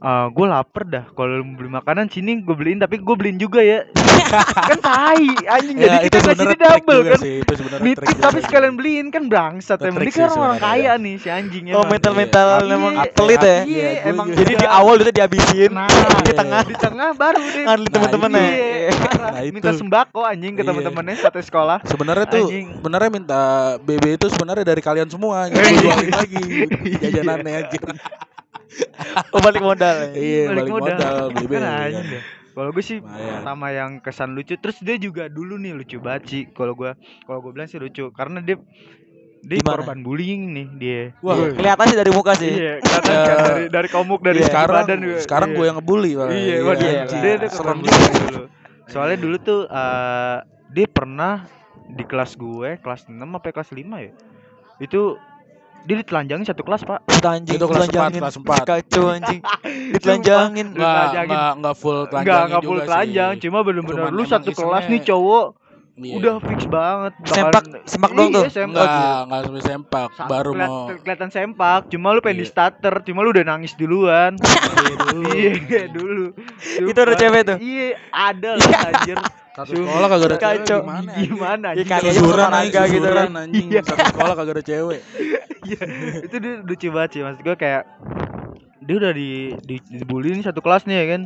Ah, 0.04 0.28
gue 0.28 0.44
lapar 0.44 0.84
dah 0.84 1.08
kalau 1.10 1.40
beli 1.40 1.64
makanan 1.66 2.06
sini 2.06 2.36
gue 2.38 2.52
beliin 2.52 2.76
tapi 2.76 3.00
gue 3.00 3.14
beliin 3.16 3.40
juga 3.40 3.64
ya 3.64 3.88
kan 4.68 4.76
tai 4.76 5.32
anjing 5.48 5.80
jadi 5.80 5.88
Ya, 5.88 6.04
kita 6.04 6.16
ngasih 6.18 6.28
sebenarnya 6.28 6.44
dia 6.54 6.68
trik 6.68 6.84
double 6.84 7.00
kan 7.02 7.18
sih, 7.18 7.34
itu 7.40 7.52
tapi 8.20 8.38
sekalian 8.44 8.74
beliin 8.74 9.06
kan 9.08 9.24
bangsat 9.26 9.80
emang 9.80 10.04
trik 10.04 10.12
dia 10.12 10.28
kan 10.28 10.28
orang 10.28 10.60
sebenarnya, 10.60 10.60
kaya 10.60 10.92
nih 11.00 11.14
si 11.16 11.28
anjing 11.28 11.64
Oh 11.66 11.80
emang. 11.80 11.88
mental-mental 11.90 12.46
Iya. 12.54 12.68
memang 12.68 12.92
Iya. 12.94 13.10
pelit 13.10 13.40
ya. 13.40 13.48
Iya, 13.48 13.64
Iya, 13.64 13.90
emang 14.06 14.26
Jadi 14.28 14.52
di 14.54 14.66
awal 14.66 14.94
itu 14.98 15.10
dihabisin. 15.10 15.70
Nah, 15.72 15.88
di 16.20 16.32
tengah 16.34 16.60
di 16.62 16.76
tengah 16.76 17.08
baru 17.14 17.40
deh. 17.54 17.64
ngandelin 17.64 17.90
temen-temennya. 17.90 18.44
Iya, 18.44 18.90
parah. 19.00 19.30
Nah, 19.32 19.42
minta 19.48 19.70
sembako 19.72 20.20
anjing 20.22 20.52
ke 20.52 20.62
teman-temannya 20.62 21.16
satu 21.16 21.40
sekolah. 21.40 21.78
Sebenarnya 21.82 22.26
tuh 22.26 22.44
Anjing. 22.44 22.66
sebenarnya 22.76 23.08
minta 23.08 23.40
BB 23.80 24.20
itu 24.20 24.26
sebenarnya 24.28 24.64
dari 24.66 24.82
kalian 24.82 25.08
semua 25.08 25.48
lagi 25.48 26.44
jajanannya 27.00 27.52
anjir. 27.58 27.80
Oh 29.30 29.40
balik 29.40 29.60
modal. 29.60 30.10
ya. 30.10 30.16
Iya, 30.16 30.42
balik 30.50 30.66
modal 30.68 30.98
beli 31.30 31.56
anjing 31.56 32.06
deh. 32.10 32.22
Kalau 32.54 32.70
gue 32.70 32.84
sih 32.86 32.98
Lumayan. 32.98 33.42
pertama 33.42 33.66
yang 33.68 33.90
kesan 33.98 34.30
lucu 34.30 34.54
terus 34.54 34.78
dia 34.78 34.94
juga 34.94 35.26
dulu 35.26 35.58
nih 35.58 35.74
lucu 35.74 35.98
banget 35.98 36.22
sih 36.24 36.42
kalau 36.48 36.72
gue 36.72 36.94
kalau 37.26 37.42
gue 37.42 37.50
bilang 37.50 37.66
sih 37.66 37.82
lucu 37.82 38.14
karena 38.14 38.38
dia 38.38 38.54
dia 39.42 39.58
Gimana? 39.58 39.82
korban 39.82 39.98
bullying 40.00 40.42
nih 40.50 40.66
dia. 40.74 41.00
Wah, 41.20 41.34
Wih. 41.36 41.52
Kelihatan 41.52 41.84
sih 41.84 41.98
dari 41.98 42.10
muka 42.10 42.32
sih. 42.32 42.48
Iya, 42.48 42.74
kelihatan 42.80 43.10
kan 43.10 43.26
Ya. 43.26 43.42
dari 43.44 43.64
dari 43.68 43.88
komuk 43.90 44.20
dari 44.22 44.38
Iya. 44.38 44.46
segi 44.46 44.52
sekarang 44.54 44.76
badan 44.80 44.98
juga. 45.02 45.18
sekarang 45.20 45.48
Iya. 45.50 45.56
gue 45.56 45.64
yang 45.66 45.76
ngebully. 45.76 46.10
Iya, 46.10 46.16
waduh, 46.16 46.38
iya, 46.80 47.02
dia, 47.04 47.18
iya. 47.20 47.36
dia 47.36 47.50
serem 47.50 47.78
serem 47.84 48.14
dulu. 48.24 48.42
Soalnya 48.86 49.18
dulu 49.18 49.36
tuh 49.38 49.60
eh 49.66 50.36
dia 50.70 50.86
pernah 50.86 51.34
di 51.86 52.02
kelas 52.02 52.32
gue, 52.34 52.70
kelas 52.80 53.02
6 53.04 53.18
apa 53.34 53.50
kelas 53.50 53.70
5 53.70 54.00
ya? 54.00 54.12
Itu 54.78 55.20
dia 55.84 55.96
ditelanjangin 55.98 56.44
satu 56.44 56.62
kelas, 56.62 56.82
Pak. 56.82 56.98
Itu 57.06 57.26
anjing 57.26 57.56
Itu 57.56 57.64
kelas 57.64 57.76
empat, 57.82 57.92
telanjangin. 57.92 58.20
kelas 58.20 58.36
empat. 58.38 58.58
Kacau 58.64 59.04
anjing. 59.06 59.40
Ditelanjangin. 59.94 60.66
Enggak, 60.70 60.88
telanjangin. 60.90 61.28
enggak, 61.30 61.52
enggak 61.54 61.74
full 61.76 61.94
Enggak, 61.94 62.10
telanjangin 62.10 62.44
enggak 62.46 62.62
full 62.64 62.80
telanjang, 62.80 63.30
sih. 63.30 63.40
cuma 63.42 63.58
bener-bener 63.60 64.08
lu 64.10 64.24
satu 64.24 64.50
kelas 64.50 64.84
nih 64.86 65.02
cowok 65.04 65.46
Iya. 65.94 66.14
udah 66.18 66.34
fix 66.42 66.66
banget. 66.66 67.12
bakalan- 67.14 67.30
Sempak, 67.30 67.64
sempak 67.86 68.10
dong 68.10 68.28
tuh. 68.28 68.42
Iya, 68.42 68.50
sempak. 68.50 68.82
enggak, 68.82 69.18
enggak 69.22 69.40
sampai 69.46 69.62
sempak, 69.62 70.08
Sa- 70.10 70.26
baru 70.26 70.50
keliat- 70.50 70.66
mau 70.66 70.78
kelihatan 70.98 71.30
sempak, 71.30 71.80
cuma 71.86 72.06
lu 72.10 72.18
pengen 72.18 72.34
di 72.34 72.42
Iya. 72.42 72.50
starter, 72.50 72.94
cuma 73.04 73.18
lu 73.20 73.30
udah 73.30 73.44
nangis 73.46 73.72
duluan. 73.74 74.32
Iya, 75.14 75.86
dulu. 75.94 75.94
Dulu. 75.94 76.26
Itu 76.90 76.98
ada 76.98 77.14
cewek 77.14 77.42
tuh? 77.46 77.56
Iya, 77.56 77.86
ada 78.10 78.50
lah 78.58 78.80
anjir. 78.90 79.18
Satu 79.54 79.70
sekolah 79.72 80.06
kagak 80.10 80.26
ada 80.26 80.38
cewek 80.42 80.58
gimana? 80.66 81.10
Gimana 81.14 81.66
Iya, 81.70 81.70
anjing? 81.70 81.86
kali 81.86 82.02
aja 82.02 82.10
anjing, 82.10 82.90
gitu 82.90 83.08
kan. 83.08 83.28
anjing. 83.38 83.66
Iya. 83.70 83.80
Satu 83.86 84.02
sekolah 84.10 84.34
kagak 84.34 84.50
ada 84.52 84.64
cewek. 84.66 85.00
Iya, 85.64 85.80
itu 86.28 86.36
dia 86.38 86.54
lucu 86.60 86.88
banget 86.92 87.10
sih 87.16 87.20
maksud 87.24 87.40
gue 87.40 87.56
kayak 87.56 87.82
dia 88.84 88.94
udah 89.00 89.12
di, 89.16 89.56
di 89.64 89.76
dibully 89.80 90.36
nih 90.36 90.44
satu 90.44 90.60
kelas 90.60 90.84
nih 90.84 90.96
ya 91.00 91.06
kan 91.16 91.22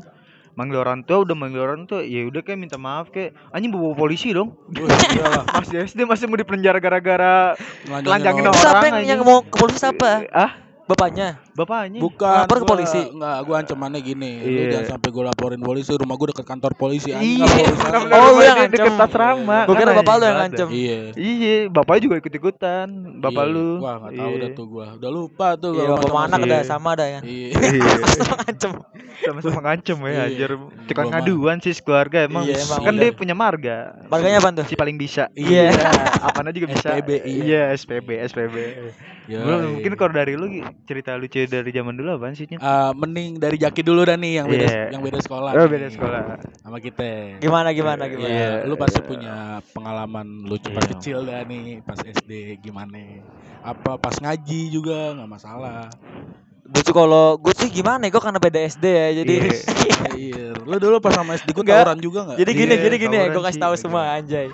manggil 0.58 0.82
orang 0.82 1.06
tua 1.06 1.22
udah 1.22 1.36
manggil 1.38 1.62
orang 1.62 1.86
tua 1.86 2.02
ya 2.02 2.26
udah 2.26 2.42
kayak 2.42 2.58
minta 2.58 2.78
maaf 2.78 3.14
kayak 3.14 3.34
anjing 3.54 3.70
bawa 3.70 3.94
polisi 3.94 4.34
dong 4.34 4.58
Wih, 4.74 4.90
iyalah. 4.90 5.46
masih 5.62 5.86
SD 5.86 6.02
masih 6.02 6.26
mau 6.26 6.38
dipenjara 6.38 6.82
gara-gara 6.82 7.54
Telanjangin 7.86 8.42
orang. 8.42 8.54
Terus 8.54 8.66
orang 8.66 8.82
apa 8.82 8.86
yang, 8.90 8.98
yang 9.06 9.20
mau 9.22 9.42
ke 9.46 9.54
polisi 9.54 9.78
siapa? 9.78 10.26
ah 10.34 10.50
Bapaknya. 10.88 11.36
Bapaknya 11.58 11.98
Bukan. 11.98 12.36
Lapor 12.38 12.56
ke 12.58 12.66
polisi? 12.66 13.00
Enggak, 13.04 13.38
gua 13.42 13.56
ancamannya 13.58 14.00
gini. 14.00 14.32
Lu 14.38 14.48
Iya. 14.48 14.70
jangan 14.70 14.86
sampai 14.94 15.08
gua 15.10 15.24
laporin 15.28 15.58
polisi, 15.58 15.90
rumah 15.92 16.14
gua 16.14 16.30
deket 16.30 16.46
kantor 16.46 16.72
polisi. 16.72 17.10
Iya, 17.10 17.44
nggak 17.44 18.14
Oh, 18.14 18.30
lu 18.30 18.42
yang 18.42 18.58
deket 18.66 18.94
asrama 18.94 19.58
Gua 19.64 19.74
kan 19.74 19.80
kira 19.80 19.92
bapak 19.92 20.14
lu 20.14 20.24
yang 20.24 20.38
ngancem. 20.38 20.66
dah. 20.66 20.74
Iya. 20.74 20.98
iya 21.14 21.54
bapaknya 21.66 22.00
juga 22.04 22.14
ikut 22.18 22.32
ikutan 22.32 22.86
bapak 23.18 23.44
Iya. 23.44 23.52
lu 23.52 23.68
Wah, 23.78 23.94
enggak 23.98 24.12
tahu 24.14 24.30
Iya. 24.30 24.38
dah 24.38 24.50
tuh 24.54 24.66
gua. 24.66 24.86
Udah 24.94 25.10
lupa 25.10 25.48
tuh 25.54 25.70
Iya, 25.72 25.82
kalau 25.82 25.96
bapak 25.98 26.22
anak 26.24 26.38
Iya. 26.38 26.46
udah 26.46 26.60
sama 26.62 26.90
dah 26.94 27.08
ya. 27.08 27.20
Iya. 27.20 27.48
Iya. 27.78 27.92
Ngancem. 28.38 28.72
sama-sama 29.18 29.60
ngancem 29.60 29.98
ya 29.98 30.08
Iya. 30.08 30.22
anjir 30.24 30.50
mah- 30.54 31.10
ngaduan 31.10 31.58
sih 31.58 31.74
keluarga 31.76 32.24
emang 32.24 32.46
Iya, 32.46 32.62
kan 32.70 32.94
iya. 32.94 33.02
dia 33.02 33.10
punya 33.12 33.34
marga 33.34 33.98
Marganya 34.06 34.38
apa 34.38 34.54
tuh? 34.54 34.64
si 34.64 34.74
paling 34.74 34.94
bisa 34.94 35.26
Iya. 35.34 35.74
apa 36.22 36.40
juga 36.48 36.70
bisa 36.70 36.94
SPB, 36.94 37.10
iya. 37.26 37.42
iya 37.42 37.62
SPB 37.74 38.08
SPB 38.24 38.56
Ya, 39.28 39.44
iya. 39.44 39.60
mungkin 39.60 39.92
kalau 39.92 40.14
dari 40.14 40.32
lu 40.32 40.48
cerita 40.86 41.12
lucu 41.12 41.36
dari 41.50 41.70
zaman 41.70 41.92
dulu 41.92 42.14
apaan 42.14 42.32
sih? 42.32 42.46
Eh, 42.46 42.58
mending 42.94 43.36
dari 43.36 43.56
Jaki 43.56 43.80
dulu 43.80 44.04
dah 44.04 44.14
nih 44.14 44.32
yang 44.38 44.46
beda 44.46 44.64
Iya. 44.64 44.82
yang 44.92 45.02
beda 45.02 45.18
sekolah. 45.18 45.50
Oh, 45.52 45.66
beda 45.66 45.88
sekolah. 45.88 46.22
sama 46.58 46.78
kita. 46.78 47.40
Gimana 47.40 47.72
gimana 47.72 48.04
gimana? 48.06 48.28
Iya, 48.28 48.50
lu 48.64 48.76
pasti 48.76 49.00
punya 49.00 49.34
pengalaman 49.72 50.44
lucu 50.44 50.68
pas 50.70 50.80
Iya. 50.80 50.92
kecil 50.94 51.18
dah 51.24 51.40
nih, 51.42 51.80
pas 51.80 51.98
SD 51.98 52.32
gimana? 52.60 53.00
Apa 53.58 53.96
pas 53.96 54.14
ngaji 54.14 54.60
juga 54.68 55.16
nggak 55.16 55.30
masalah. 55.30 55.88
Gue 56.62 56.82
tuh 56.82 56.92
kalau 56.92 57.34
gue 57.34 57.56
sih 57.56 57.72
gimana 57.72 58.04
ya? 58.04 58.12
Gue 58.12 58.20
karena 58.20 58.36
beda 58.36 58.60
SD 58.60 58.84
ya. 58.84 59.08
Jadi 59.18 59.34
Iya, 60.18 60.52
lu 60.58 60.76
dulu 60.76 61.00
pas 61.00 61.10
sama 61.12 61.34
SD 61.34 61.50
gua 61.50 61.64
Enggak. 61.64 61.78
tawuran 61.80 61.98
juga 61.98 62.18
nggak? 62.24 62.38
jadi 62.38 62.50
gini 62.52 62.68
Iya, 62.70 62.82
jadi 62.84 62.96
gini 62.98 63.16
ya. 63.16 63.26
Gue 63.28 63.40
kasih 63.40 63.56
sih, 63.56 63.62
tahu 63.64 63.74
semua 63.74 64.02
anjay. 64.14 64.48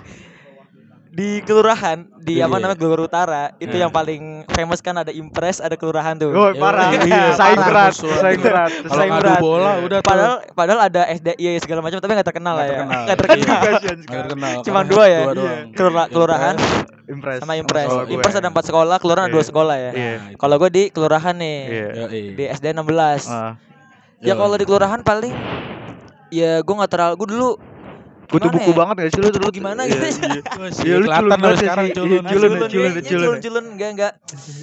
Di 1.15 1.39
kelurahan 1.41 2.03
di 2.19 2.43
apa 2.43 2.51
Iya. 2.51 2.59
namanya 2.59 2.75
Gelora 2.75 3.01
Utara 3.01 3.43
itu 3.55 3.71
Nah. 3.71 3.87
yang 3.87 3.91
paling 3.93 4.21
famous 4.51 4.83
kan 4.83 4.91
ada 4.93 5.09
Impres 5.09 5.57
ada 5.57 5.73
kelurahan 5.73 6.11
tuh. 6.13 6.27
Oh, 6.27 6.51
parah. 6.53 6.91
iya, 6.99 7.31
Saing 7.31 7.55
parah, 7.55 7.87
berat, 7.87 7.93
saing 7.95 8.41
berat. 8.43 8.69
Kalau 8.83 8.99
Saing 8.99 9.13
berat. 9.15 9.39
bola 9.39 9.71
udah 9.79 9.99
tuh. 9.99 10.09
Padahal 10.11 10.35
padahal 10.51 10.79
ada 10.83 11.07
SDI 11.07 11.55
segala 11.57 11.79
macam 11.79 11.97
tapi 11.97 12.11
nggak 12.11 12.27
terkenal 12.27 12.53
lah 12.53 12.65
ya. 12.65 12.71
terkenal. 12.75 12.99
Nggak 12.99 13.17
terkenal. 13.17 13.47
Kasihan 13.55 13.71
Nggak 13.71 13.95
sekarang. 14.03 14.27
terkenal. 14.27 14.55
Cuma 14.61 14.79
dua 14.83 15.03
ya? 15.07 15.21
Kelurahan 16.05 16.55
Impres. 17.05 17.39
sama 17.39 17.53
Impres. 17.55 17.87
sekolah 17.87 18.03
gue. 18.03 18.13
Impres 18.13 18.35
ada 18.35 18.47
empat 18.49 18.65
sekolah, 18.65 18.95
kelurahan 18.99 19.25
ada 19.25 19.31
dua 19.31 19.39
Iya. 19.39 19.49
sekolah 19.49 19.75
ya. 19.77 19.91
Iya. 19.93 20.15
Kalau 20.35 20.55
gue 20.57 20.69
di 20.69 20.83
kelurahan 20.89 21.35
nih. 21.37 21.57
Iya. 21.63 22.05
Di 22.35 22.43
SD 22.51 22.65
16. 22.71 23.23
Ah. 23.25 23.55
Ya 24.19 24.33
kalau 24.33 24.59
di 24.59 24.65
kelurahan 24.65 24.99
paling 24.99 25.31
ya 26.29 26.59
gue 26.59 26.75
nggak 26.75 26.91
terlalu 26.91 27.13
gue 27.15 27.27
dulu 27.31 27.49
Kutu 28.25 28.47
gimana 28.47 28.55
buku 28.57 28.71
ya? 28.71 28.75
banget 28.75 28.95
gak 28.97 29.09
sih 29.09 29.19
lu 29.21 29.27
buku 29.31 29.51
gimana 29.53 29.81
Iya, 29.85 29.91
gitu. 29.91 30.05
iya. 30.05 30.41
Iya, 30.85 30.95
lu 30.99 31.07
culun 31.07 31.29
banget 31.35 31.57
sekarang 31.61 31.85
culun. 31.93 32.09
Iya, 32.09 32.31
culun, 32.31 32.51
culun, 32.51 32.51
culun, 32.51 32.69
culun, 32.69 32.91
culun. 32.95 33.05
culun, 33.05 33.37
culun, 33.41 33.65
enggak 33.75 33.89
enggak 33.95 34.11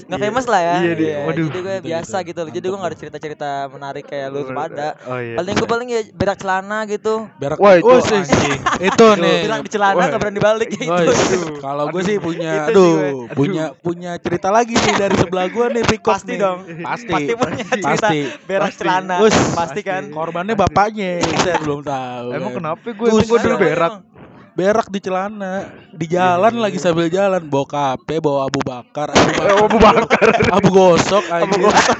enggak 0.03 0.19
Iya. 0.19 0.25
famous 0.29 0.47
lah 0.47 0.61
ya. 0.61 0.77
Iya, 0.83 0.93
dia. 0.95 1.07
Iya, 1.09 1.19
Waduh. 1.27 1.47
Jadi 1.47 1.61
gue 1.63 1.73
Gitu, 1.73 1.87
biasa 1.89 2.17
gitu. 2.17 2.27
gitu 2.29 2.41
loh. 2.43 2.51
Jadi 2.53 2.67
gue 2.67 2.79
nggak 2.79 2.91
ada 2.91 2.99
cerita-cerita 2.99 3.51
menarik 3.69 4.05
kayak 4.05 4.27
lu 4.29 4.41
pada. 4.49 4.89
Oh. 5.05 5.19
Paling 5.19 5.55
gue 5.55 5.69
paling 5.69 5.89
ya 5.89 6.01
berak 6.13 6.37
celana 6.39 6.79
gitu. 6.87 7.15
Berak. 7.39 7.57
Wah, 7.59 7.75
itu 7.77 7.89
anjing. 7.89 8.61
itu 8.91 9.07
nih. 9.19 9.39
Berak 9.47 9.61
di 9.63 9.71
celana 9.71 10.03
nggak 10.03 10.21
berani 10.21 10.41
balik 10.41 10.69
ya 10.73 10.83
Wah, 10.87 11.01
itu. 11.03 11.13
itu. 11.13 11.39
Kalau 11.59 11.85
gue 11.89 12.03
sih 12.03 12.17
punya, 12.19 12.51
Itu 12.69 12.69
sih 12.69 12.75
aduh, 12.75 12.93
punya 13.33 13.65
punya 13.79 14.13
cerita 14.19 14.49
lagi 14.51 14.75
nih 14.75 14.95
dari 14.97 15.15
sebelah 15.17 15.47
gue 15.49 15.67
nih 15.71 15.83
Pikok 15.87 16.15
Pasti 16.19 16.35
dong. 16.37 16.59
Pasti. 16.83 17.13
Pasti 17.13 17.33
punya 17.35 17.65
cerita 17.65 17.89
Pasti. 17.97 18.19
berak 18.45 18.69
Pasti. 18.69 18.81
celana. 18.83 19.17
Pasti 19.53 19.81
kan. 19.81 20.03
Korbannya 20.13 20.55
bapaknya, 20.55 21.23
saya 21.39 21.57
belum 21.61 21.81
tahu. 21.83 22.27
Emang 22.33 22.53
kan. 22.53 22.59
kenapa 22.59 22.87
gue 22.89 23.09
gue 23.13 23.39
dulu 23.53 23.61
Emang, 23.61 23.69
berak? 23.69 23.93
emang. 23.93 24.11
Berak 24.53 24.93
di 24.93 25.01
celana, 25.01 25.65
di 25.97 26.05
jalan 26.13 26.61
lagi 26.61 26.77
sambil 26.77 27.09
jalan, 27.09 27.41
bawa 27.49 27.65
kape, 27.65 28.21
bawa 28.21 28.53
Abu 28.53 28.61
Bakar, 28.61 29.09
Abu 29.09 29.33
Abu 29.65 29.79
Bakar. 29.81 30.29
Abu 30.53 30.69
gosok, 30.69 31.25
Abu 31.33 31.57
gosok, 31.57 31.97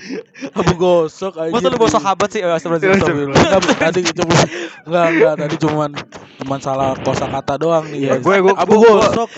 Abu 0.64 0.72
gosok, 0.80 1.32
aja. 1.36 1.52
Masa 1.52 1.68
lu 1.68 1.76
bawa 1.76 1.92
sahabat 1.92 2.28
sih? 2.32 2.40
Astagfirullah. 2.40 3.36
Enggak, 3.36 3.76
tadi 3.76 4.08
cuma 4.08 4.32
enggak 4.88 5.06
enggak 5.12 5.34
tadi 5.36 5.54
cuman 5.60 5.90
cuman 6.40 6.58
salah 6.64 6.96
kosakata 6.96 7.60
doang 7.60 7.84
nih. 7.92 8.08
Iya, 8.08 8.24
gue 8.24 8.36
gue 8.40 8.54
Abu 8.56 8.74
gosok, 8.80 9.28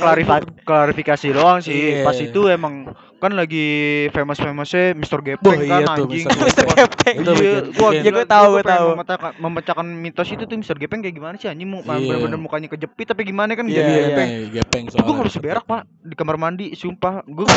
klarifikasi 0.62 1.26
doang 1.34 1.58
sih. 1.58 1.74
Iya. 1.74 2.06
Pas 2.06 2.14
itu 2.22 2.38
emang 2.46 2.86
kan 3.24 3.32
lagi 3.32 3.66
famous 4.10 4.36
famousnya 4.36 4.92
Mr. 4.92 5.16
Wah, 5.16 5.24
Gepeng 5.26 5.58
kan 5.62 5.80
iya 5.80 5.86
tuh, 5.88 6.04
anjing. 6.04 6.24
Mr. 6.28 6.64
Gepeng. 6.68 7.16
Itu 7.16 7.30
Iya, 7.30 7.34
bikin- 7.34 7.66
gua 7.72 7.88
Ya, 7.88 8.00
gila, 8.02 8.14
gue 8.14 8.26
tahu, 8.26 8.48
gua 8.50 8.62
tahu. 8.62 8.86
memecahkan, 9.40 9.86
mitos 9.86 10.28
itu 10.28 10.44
tuh 10.44 10.56
Mr. 10.56 10.76
Gepeng 10.76 11.00
kayak 11.00 11.14
gimana 11.14 11.34
sih 11.34 11.48
anjing 11.48 11.64
mau 11.66 11.80
Iya. 11.80 11.96
bener-bener 12.06 12.36
mukanya 12.36 12.68
kejepit 12.68 13.06
tapi 13.06 13.24
gimana 13.24 13.52
kan 13.52 13.64
Iya, 13.64 13.74
jadi 13.74 13.90
iya. 13.90 14.02
gepeng. 14.06 14.28
gepeng 14.52 14.84
soalnya. 14.90 15.12
gak 15.14 15.26
bisa 15.26 15.40
berak 15.40 15.64
pak 15.64 15.82
di 15.98 16.14
kamar 16.14 16.36
mandi, 16.36 16.66
sumpah 16.74 17.24
Buset. 17.24 17.56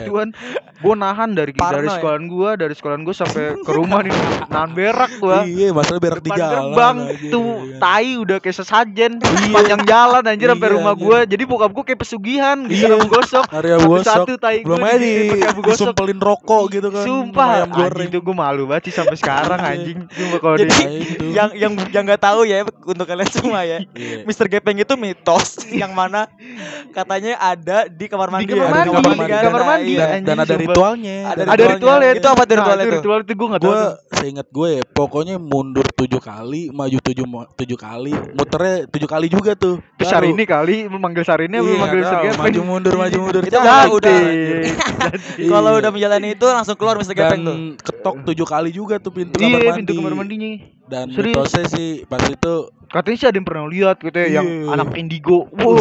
gituan. 0.00 0.32
Gue 0.78 0.94
nahan 0.94 1.30
dari 1.30 1.52
Parno 1.52 1.76
dari 1.76 1.86
ya? 1.86 1.94
sekolahan 1.94 2.24
gue, 2.24 2.50
dari 2.56 2.74
sekolahan 2.74 3.02
gue 3.02 3.14
sampai 3.14 3.44
ke 3.58 3.70
rumah 3.70 4.00
nih 4.00 4.14
nahan 4.48 4.70
berak 4.72 5.12
gue. 5.14 5.36
Iya, 5.46 5.68
masalah 5.70 6.00
berak 6.00 6.20
di 6.20 6.30
jalan. 6.32 6.96
tuh 7.28 7.44
iya. 7.62 7.78
tai 7.78 8.16
udah 8.16 8.38
kayak 8.38 8.56
sesajen 8.56 9.12
panjang 9.50 9.82
jalan 9.84 10.22
anjir 10.24 10.48
sampai 10.48 10.64
Iya, 10.64 10.74
rumah 10.74 10.94
gue. 10.94 11.18
Jadi 11.26 11.42
bokap 11.44 11.70
gue 11.70 11.84
kayak 11.84 12.00
pesugihan 12.00 12.58
gitu 12.64 12.88
Iya. 12.88 13.04
Gosok. 13.04 13.44
Satu 14.02 14.34
tai 14.36 14.62
gua 14.62 14.78
di 15.02 15.10
Abu 15.42 15.60
gosok. 15.60 15.90
disumpelin 15.90 16.18
rokok 16.18 16.62
gitu 16.70 16.88
kan. 16.88 17.04
Sumpah 17.04 17.46
ayam 17.58 17.68
goreng. 17.68 17.90
anjing 17.92 18.08
tuh 18.10 18.20
gue 18.22 18.34
malu 18.34 18.62
banget 18.64 18.82
sih 18.88 18.94
sampai 18.94 19.16
sekarang 19.16 19.58
Iya. 19.58 19.70
anjing. 19.74 19.98
Cuma 20.06 20.36
kalau 20.38 20.56
Jadi 20.56 20.70
di 20.70 20.84
itu. 21.02 21.24
yang 21.30 21.50
yang 21.52 21.72
yang 21.90 22.04
nggak 22.04 22.22
tahu 22.22 22.40
ya 22.44 22.56
untuk 22.64 23.04
kalian 23.04 23.30
semua 23.30 23.60
ya. 23.62 23.78
Iya. 23.92 24.22
Mr. 24.24 24.46
Gepeng 24.48 24.78
itu 24.78 24.94
mitos 24.94 25.46
yang 25.68 25.92
mana 25.92 26.30
katanya 26.90 27.36
ada 27.36 27.86
di 27.86 28.06
kamar 28.06 28.28
mandi. 28.28 28.48
kamar 28.48 28.62
ya, 28.62 28.70
mandi, 28.70 28.88
kamar 28.88 29.02
di 29.02 29.18
mandi, 29.18 29.44
kamar 29.44 29.62
mandi. 29.64 29.92
Iya. 29.92 30.06
Dan, 30.06 30.20
dan 30.22 30.36
ada 30.38 30.54
ritualnya. 30.54 31.16
Ada 31.26 31.40
Dan- 31.42 31.50
ada 31.50 31.62
ritualnya. 31.74 32.10
Itu 32.12 32.28
apa 32.28 32.42
Nah, 32.42 32.50
ritualnya 32.52 32.84
itu? 32.84 32.96
Ritual 32.98 33.18
itu 33.22 33.32
gue 33.32 33.48
nggak 33.48 33.62
tahu. 33.62 33.74
Seingat 34.22 34.46
gue 34.48 34.68
ya, 34.72 34.82
pokoknya 34.86 35.34
mundur 35.36 35.82
tujuh 35.90 36.16
kali 36.16 36.70
maju 36.70 36.94
tujuh 36.96 37.26
tujuh 37.52 37.74
kali 37.76 38.14
muternya 38.32 38.86
tujuh 38.86 39.08
kali 39.08 39.26
juga 39.26 39.52
tuh 39.52 39.82
Itu. 39.92 40.06
Syahrini 40.06 40.44
kali 40.44 40.86
memanggil 40.86 41.22
Syahrini 41.22 41.56
apa 41.56 41.64
Iya, 41.64 41.74
memanggil. 41.74 42.00
Gepeng. 42.04 42.38
maju 42.38 42.60
mundur 42.62 42.94
maju 42.94 43.16
mundur 43.18 43.42
Itu 43.42 43.58
udah- 43.58 43.90
udah. 43.90 44.18
Kalau 45.52 45.70
Iya. 45.72 45.80
udah 45.80 45.90
menjalani 45.90 46.28
itu 46.32 46.46
langsung 46.46 46.76
keluar 46.76 46.94
dan 46.94 47.10
Gepeng 47.10 47.40
tuh. 47.42 47.56
ketok 47.82 48.16
tujuh 48.24 48.46
kali 48.46 48.70
juga 48.70 48.94
tuh 48.96 49.10
pintu 49.10 49.34
kamar 49.34 49.50
Iya 49.52 49.68
mandi 49.68 49.80
pintu 49.82 49.92
kamar 49.98 50.14
mandinya. 50.14 50.50
dan 50.84 51.06
Serius. 51.10 51.34
mitosnya 51.34 51.64
sih 51.66 51.88
pas 52.04 52.22
itu 52.22 52.54
Katanya 52.92 53.16
sih 53.16 53.28
ada 53.32 53.36
yang 53.40 53.48
pernah 53.48 53.64
lihat 53.72 53.96
gitu 54.04 54.12
ya 54.20 54.28
yang 54.28 54.44
Iya. 54.44 54.68
anak 54.76 54.92
indigo. 55.00 55.48
Wow. 55.48 55.80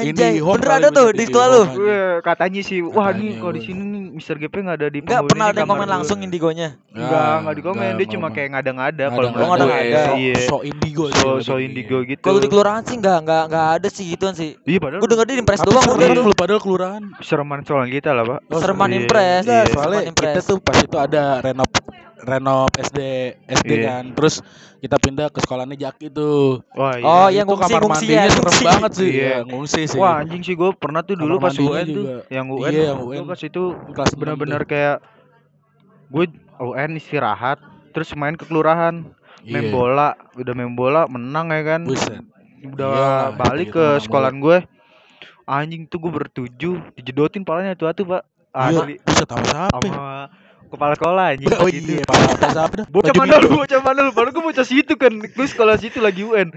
IndiHome 0.00 0.56
bener 0.56 0.70
ada 0.80 0.88
tuh 0.88 1.12
di 1.12 1.24
sekolah 1.28 1.48
lu? 1.52 1.62
katanya 2.24 2.60
sih, 2.64 2.80
wah 2.80 3.12
Katanya, 3.12 3.20
nih 3.20 3.30
kalau 3.36 3.52
di 3.52 3.62
sini 3.62 3.82
nih 3.84 4.02
Mr. 4.16 4.36
Gepeng 4.40 4.64
nggak 4.64 4.78
ada 4.80 4.88
di 4.88 4.98
Enggak 5.04 5.20
penghuni 5.22 5.30
pernah 5.30 5.46
ada 5.52 5.62
komen 5.68 5.88
langsung 5.88 6.18
indigonya. 6.24 6.68
Enggak, 6.90 7.34
enggak 7.44 7.54
di 7.54 7.62
komen, 7.62 7.84
dia 7.84 7.92
enggak, 7.92 8.08
cuma 8.10 8.26
enggak. 8.26 8.36
kayak 8.40 8.48
ngada-ngada 8.56 9.04
Ada, 9.04 9.14
kalau 9.14 9.28
ada, 9.28 9.36
menurut 9.36 9.60
ada, 9.60 9.66
gue. 9.68 10.16
Iya. 10.18 10.36
so 10.48 10.56
indigo 10.64 11.04
sih 11.12 11.20
So 11.20 11.28
so 11.44 11.54
indigo 11.60 11.98
gitu. 12.08 12.22
Kalau 12.24 12.38
di 12.40 12.48
kelurahan 12.48 12.82
sih 12.82 12.96
enggak 12.96 13.18
enggak 13.28 13.42
enggak 13.52 13.66
ada 13.78 13.88
sih 13.92 14.04
gituan 14.08 14.34
sih. 14.34 14.50
Iya 14.64 14.78
padahal 14.80 15.00
Gue 15.04 15.08
denger 15.12 15.24
dia 15.28 15.36
di 15.36 15.42
impres 15.44 15.60
Tapi 15.60 15.68
doang 15.68 15.84
sereman 15.84 16.16
lu 16.16 16.34
padahal 16.34 16.60
kelurahan 16.64 17.02
sereman 17.20 17.60
soal 17.68 17.86
kita 17.86 18.10
lah, 18.16 18.24
Pak. 18.24 18.38
Serman 18.56 18.88
iya. 18.90 18.98
impres. 19.04 19.42
Iya. 19.44 19.52
Enggak, 19.62 19.64
soalnya 19.76 20.00
kita 20.00 20.08
impres. 20.10 20.44
tuh 20.48 20.56
pas 20.64 20.76
itu 20.80 20.96
ada 20.96 21.22
renov 21.44 21.68
renov 22.18 22.66
SD 22.74 22.98
SD 23.46 23.70
Iya. 23.76 23.84
kan. 23.88 24.04
Terus 24.12 24.42
kita 24.78 24.96
pindah 24.96 25.26
ke 25.28 25.38
sekolahnya 25.38 25.76
Jaki 25.76 26.08
tuh. 26.08 26.62
Wah, 26.72 26.94
iya. 26.94 27.04
Oh, 27.04 27.28
yang 27.28 27.44
itu 27.44 27.52
ngungsi- 27.52 27.64
kamar 27.68 27.80
ngungsi 27.80 28.04
mandinya 28.04 28.18
ya, 28.18 28.30
serem 28.30 28.44
ngungsi. 28.44 28.64
banget 28.64 28.92
sih. 28.92 29.08
Iya. 29.08 29.22
Iya, 29.22 29.38
ngungsi 29.44 29.80
sih. 29.86 29.98
Wah 29.98 30.14
anjing 30.16 30.42
sih 30.42 30.54
gue 30.54 30.70
pernah 30.72 31.00
tuh 31.00 31.14
dulu 31.14 31.34
Kamar 31.36 31.44
pas 31.44 31.56
UN 31.56 31.86
tuh 31.86 31.94
juga. 31.94 32.16
Yang 32.28 32.46
UN 32.48 32.70
Iya, 32.70 32.82
yang 32.84 32.98
UN. 33.00 33.22
pas 33.24 33.40
itu 33.40 33.62
Kelas 33.94 34.10
tuh. 34.10 34.66
kayak 34.66 34.96
Gue 36.08 36.24
UN 36.58 36.90
istirahat 36.94 37.58
Terus 37.90 38.08
main 38.14 38.32
ke 38.32 38.42
kelurahan 38.42 39.04
Main 39.44 39.64
Iya. 39.64 39.72
bola 39.72 40.08
Udah 40.34 40.52
main 40.52 40.72
bola 40.72 41.04
menang 41.04 41.52
ya 41.52 41.62
kan 41.62 41.80
Buset. 41.84 42.24
Udah 42.64 42.88
Iyalah, 42.88 43.28
balik 43.36 43.68
gitu-gitu 43.68 44.00
ke 44.00 44.02
sekolahan 44.02 44.36
gue 44.38 44.58
Anjing 45.44 45.84
tuh 45.84 46.00
gue 46.00 46.10
bertujuh 46.10 46.74
Dijedotin 46.94 47.44
palanya 47.44 47.72
tuh-tuh 47.72 48.08
pak 48.08 48.22
Iya, 48.48 48.80
Asli 48.80 48.94
buset 48.98 49.28
sama 49.28 49.44
siapa? 49.44 49.78
Sama 49.78 50.12
kepala 50.68 50.94
sekolah 50.94 51.24
anjing 51.34 51.48
Oh 51.56 51.66
pas 51.66 51.72
itu. 51.72 51.98
iya, 51.98 52.04
Pak 52.04 52.16
Pak 52.38 52.50
siapa 52.52 52.74
dah? 52.78 52.86
Bocah 52.88 53.14
mana 53.16 53.34
bocah 53.42 53.80
mana 53.80 54.00
lu? 54.06 54.10
Baru 54.12 54.28
gue 54.30 54.44
bocah 54.52 54.66
situ 54.66 54.94
kan, 54.94 55.12
gue 55.18 55.46
sekolah 55.48 55.74
situ 55.80 55.98
lagi 55.98 56.22
UN. 56.22 56.52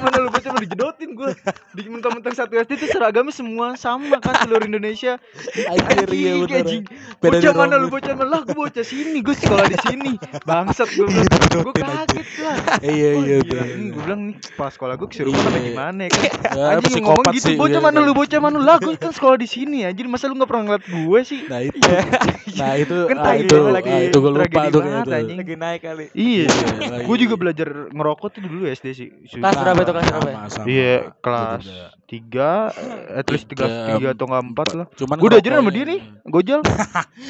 Bocah 0.00 0.16
mana 0.16 0.24
lu, 0.24 0.28
bocah 0.32 0.50
mana 0.56 0.62
dijedotin 0.64 1.10
gue. 1.12 1.30
Di 1.76 1.82
mentang-mentang 1.92 2.32
satu 2.32 2.56
SD 2.56 2.72
itu 2.80 2.86
seragamnya 2.88 3.34
semua 3.36 3.76
sama 3.76 4.16
kan 4.16 4.32
seluruh 4.40 4.64
Indonesia. 4.64 5.20
Anjir 5.76 6.08
iya 6.08 6.32
bener. 6.40 6.88
Bocah 7.20 7.52
mana 7.52 7.74
lu, 7.76 7.92
bocah 7.92 8.14
mana 8.16 8.28
lah, 8.32 8.40
gue 8.48 8.56
bocah 8.56 8.80
sini, 8.80 9.20
gue 9.20 9.36
sekolah 9.36 9.68
di 9.68 9.76
sini. 9.84 10.12
Bangsat 10.48 10.88
gue 10.96 11.04
gue 11.04 11.74
kaget 11.76 12.28
lah. 12.40 12.56
Iya 12.80 13.10
iya 13.20 13.36
gue 13.44 13.60
bilang 13.92 14.32
nih, 14.32 14.36
pas 14.56 14.72
sekolah 14.72 14.96
gue 14.96 15.08
kesurupan 15.12 15.36
apa 15.36 15.58
Iya. 15.60 15.68
gimana 15.76 16.00
ya 16.08 16.10
kan. 16.16 16.80
Anjing 16.80 17.04
ngomong 17.04 17.24
gitu, 17.36 17.50
bocah 17.60 17.76
iya, 17.76 17.84
mana 17.84 17.98
lu, 18.00 18.12
bocah 18.16 18.40
mana 18.40 18.56
lu? 18.56 18.64
Lah, 18.64 18.76
gue 18.80 18.96
kan 18.96 19.12
sekolah 19.12 19.36
di 19.36 19.48
sini 19.52 19.84
anjir, 19.84 20.08
masa 20.08 20.32
lu 20.32 20.40
gak 20.40 20.48
pernah 20.48 20.64
ngeliat 20.64 20.84
gue 20.88 21.20
sih? 21.28 21.44
Nah 21.44 21.60
itu, 21.60 21.76
nah 22.60 22.72
itu, 22.78 22.96
Kan 23.04 23.16
ah, 23.20 23.24
tai 23.28 23.44
itu, 23.44 23.56
lagi, 23.68 23.92
ah, 23.92 24.00
itu 24.08 24.16
gue 24.16 24.32
lupa 24.32 24.60
tuh. 24.72 24.82
Lagi 25.04 25.54
naik 25.60 25.80
kali. 25.84 26.06
Iya, 26.16 26.48
Iya, 26.80 27.04
gue 27.04 27.16
juga 27.20 27.34
iya. 27.36 27.42
belajar 27.42 27.68
ngerokok 27.92 28.28
tuh 28.32 28.40
dulu 28.40 28.64
SD 28.70 28.86
sih. 28.96 29.08
Kelas 29.28 29.56
berapa 29.60 29.82
kelas 29.92 30.06
berapa? 30.10 30.40
Sama. 30.50 30.66
Iya, 30.70 30.94
kelas. 31.20 31.64
Tiga, 32.10 32.74
at 33.08 33.22
least 33.24 33.46
tiga, 33.46 33.70
Tiga, 33.94 34.10
atau 34.10 34.26
nggak 34.26 34.42
empat 34.44 34.68
lah. 34.74 34.86
Cuman 34.92 35.14
Gue 35.14 35.30
udah 35.30 35.38
sama 35.38 35.70
dia 35.70 35.84
nih, 35.86 36.00
gojol. 36.26 36.60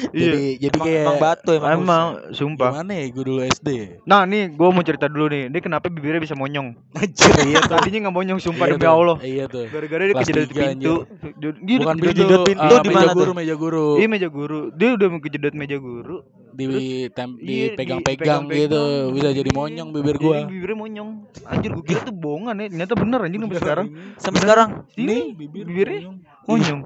iya, 0.09 0.31
Jadi 0.33 0.41
jadi 0.57 0.73
Emang, 0.73 0.85
kayak 0.89 1.01
emang 1.05 1.17
batu 1.19 1.51
emang. 1.53 1.71
emang 1.77 2.05
sumpah. 2.33 2.69
gimana 2.73 2.91
ya 2.91 3.05
gue 3.07 3.23
dulu 3.23 3.39
SD. 3.45 3.69
Nah 4.03 4.25
nih, 4.25 4.43
gue 4.49 4.67
mau 4.67 4.81
cerita 4.81 5.05
dulu 5.05 5.25
nih. 5.29 5.43
Dia 5.47 5.61
kenapa 5.61 5.85
bibirnya 5.85 6.17
bisa 6.17 6.33
monyong? 6.33 6.73
Anjir 6.97 7.29
iya. 7.45 7.61
Tadinya 7.61 8.09
nggak 8.09 8.15
monyong, 8.15 8.39
sumpah 8.41 8.65
Iya 8.65 8.73
demi 8.73 8.81
tuh, 8.81 8.91
Allah. 8.91 9.17
Iya 9.21 9.43
tuh. 9.45 9.65
Gara-gara 9.69 10.01
dia 10.03 10.15
kejedot 10.17 10.49
pintu. 10.49 10.93
Dia 11.37 11.49
dia 11.61 11.77
Bukan 11.77 11.95
kejedot 12.01 12.41
pintu 12.43 12.65
ah, 12.65 12.81
di 12.81 12.89
meja 12.89 12.97
mana 12.97 13.13
guru, 13.13 13.21
tuh? 13.23 13.35
meja 13.37 13.55
guru. 13.55 13.87
Iya 13.95 14.07
meja 14.09 14.27
guru. 14.27 14.59
Dia 14.73 14.89
udah 14.91 15.07
mau 15.07 15.19
kejedot 15.19 15.53
meja 15.53 15.77
guru. 15.77 16.17
di 16.51 16.67
tem, 17.07 17.39
Iya, 17.39 17.79
dipegang-pegang 17.79 18.43
dipegang-pegang. 18.43 18.67
gitu 18.67 18.81
bisa 19.15 19.31
jadi 19.31 19.49
monyong 19.49 19.95
bibir 19.95 20.19
Jadi 20.19 20.25
gua. 20.25 20.37
bibirnya 20.43 20.77
monyong. 20.77 21.09
Anjir, 21.47 21.71
gue 21.71 21.85
kira 21.85 22.03
tuh 22.03 22.11
bohongan 22.11 22.55
ya. 22.57 22.67
Ternyata 22.67 22.93
bener 22.93 23.19
anjing 23.21 23.41
sampai 23.41 23.59
sekarang. 23.63 23.87
Sampai 24.19 24.39
sekarang. 24.43 24.69
Ini 24.95 25.35
bibir 25.35 25.63
bibirnya 25.65 26.11
monyong. 26.47 26.81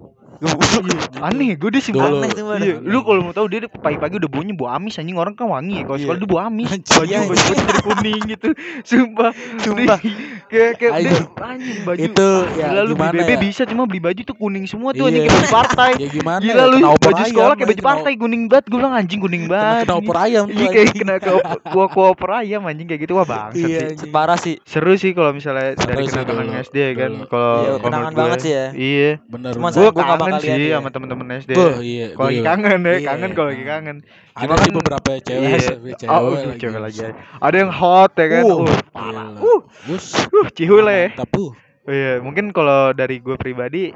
Aneh, 1.24 1.56
gue 1.56 1.70
dia 1.72 1.80
sih 1.80 1.96
Dulu. 1.96 2.20
Aneh 2.20 2.30
tuh. 2.36 2.44
Iya, 2.60 2.84
lu 2.84 3.00
kalau 3.08 3.24
mau 3.24 3.32
tahu 3.32 3.48
dia 3.48 3.72
pagi-pagi 3.72 4.20
udah 4.20 4.27
baunya 4.27 4.51
bau 4.51 4.68
amis 4.68 5.00
anjing 5.00 5.15
orang 5.15 5.32
kan 5.32 5.48
wangi. 5.48 5.88
Kalau 5.88 5.96
Iya. 5.96 6.04
sekolah 6.12 6.20
dia 6.20 6.30
bau 6.30 6.42
amis. 6.44 6.70
Baju 6.75 7.13
baju 7.32 7.44
jadi 7.56 7.82
kuning 7.88 8.22
gitu. 8.36 8.50
Sumpah. 8.84 9.32
Sumpah. 9.63 10.00
Kayak 10.48 10.72
kayak 10.75 10.94
Anjing. 10.96 11.78
baju. 11.82 12.02
Itu 12.02 12.30
ya 12.54 12.68
Gila 12.68 12.82
lu 12.82 12.88
beli 12.88 12.96
gimana 12.96 13.20
BB 13.20 13.30
ya? 13.30 13.38
bisa 13.40 13.62
cuma 13.64 13.84
beli 13.84 14.00
baju 14.00 14.22
tuh 14.22 14.36
kuning 14.36 14.66
semua 14.66 14.90
tuh 14.92 15.06
anjing 15.06 15.22
Iya. 15.22 15.28
kayak 15.28 15.40
baju 15.40 15.52
partai. 15.52 15.92
Ya 15.96 16.08
gimana 16.08 16.40
Gila 16.40 16.56
ya? 16.56 16.66
lu 16.66 16.78
baju 16.80 17.14
ayam, 17.16 17.28
sekolah 17.28 17.54
kayak 17.54 17.68
baju 17.68 17.75
kena 17.75 17.88
partai 17.88 18.12
kuning 18.16 18.44
banget. 18.46 18.66
Gue 18.66 18.78
bilang 18.78 18.94
anjing 18.94 19.20
kuning 19.20 19.44
banget. 19.46 19.84
kena 19.84 19.96
opor 19.96 20.16
ayam 20.18 20.44
tuh. 20.46 20.56
Iya 20.56 20.68
kayak 20.70 20.88
kena 20.94 21.16
ke 21.18 21.32
kuah 21.66 21.88
kuah 21.88 22.08
opor 22.12 22.30
ayam 22.36 22.62
anjing 22.64 22.86
kayak 22.86 23.02
gitu 23.02 23.14
wah 23.14 23.25
bangsat 23.25 23.58
Iya, 23.62 23.80
sih. 23.96 24.10
Parah 24.10 24.38
sih. 24.38 24.56
Seru 24.64 24.94
sih 24.96 25.12
kalau 25.12 25.32
misalnya 25.32 25.75
dari 25.75 26.06
sih 26.06 26.18
kenangan 26.18 26.46
dulu, 26.48 26.62
SD 26.62 26.78
kan. 26.94 27.12
Kalau 27.25 27.54
Iya, 27.58 27.74
kenangan 27.80 28.14
banget 28.14 28.40
sih 28.40 28.52
ya. 28.52 28.66
Iya. 28.72 29.12
Bener. 29.25 29.52
Gue 29.56 29.90
gua 29.90 30.04
kangen 30.08 30.34
sih 30.40 30.52
ya. 30.52 30.78
sama 30.78 30.90
temen-temen 30.90 31.25
SD. 31.38 31.52
Iya. 31.82 32.06
Kalau 32.14 32.28
lagi 32.28 32.42
kangen 32.42 32.80
deh, 32.82 32.96
Iya. 32.96 33.08
kangen 33.08 33.32
kalau 33.34 33.50
lagi 33.50 33.66
kangen. 33.66 33.98
Ada 34.36 34.44
Cuma 34.44 34.56
sih 34.58 34.68
kan- 34.68 34.75
beberapa 34.75 35.10
cewek, 35.18 35.48
Iya. 35.48 35.60
cewek, 35.96 36.12
Oh, 36.12 36.28
lagi. 36.28 36.60
cewek 36.60 36.80
lagi. 36.82 37.00
Ada 37.40 37.56
yang 37.56 37.72
hot 37.72 38.12
ya 38.14 38.28
kan. 38.28 38.44
Uh, 38.44 38.68
parah. 38.92 39.28
Uh, 39.40 39.60
Bus. 39.88 40.06
Uh, 40.46 40.54
cihule. 40.54 41.02
Mantap, 41.12 41.34
uh. 41.38 41.52
Oh, 41.86 41.94
iya, 41.94 42.18
mungkin 42.18 42.50
kalau 42.50 42.94
dari 42.98 43.22
gue 43.22 43.38
pribadi 43.38 43.94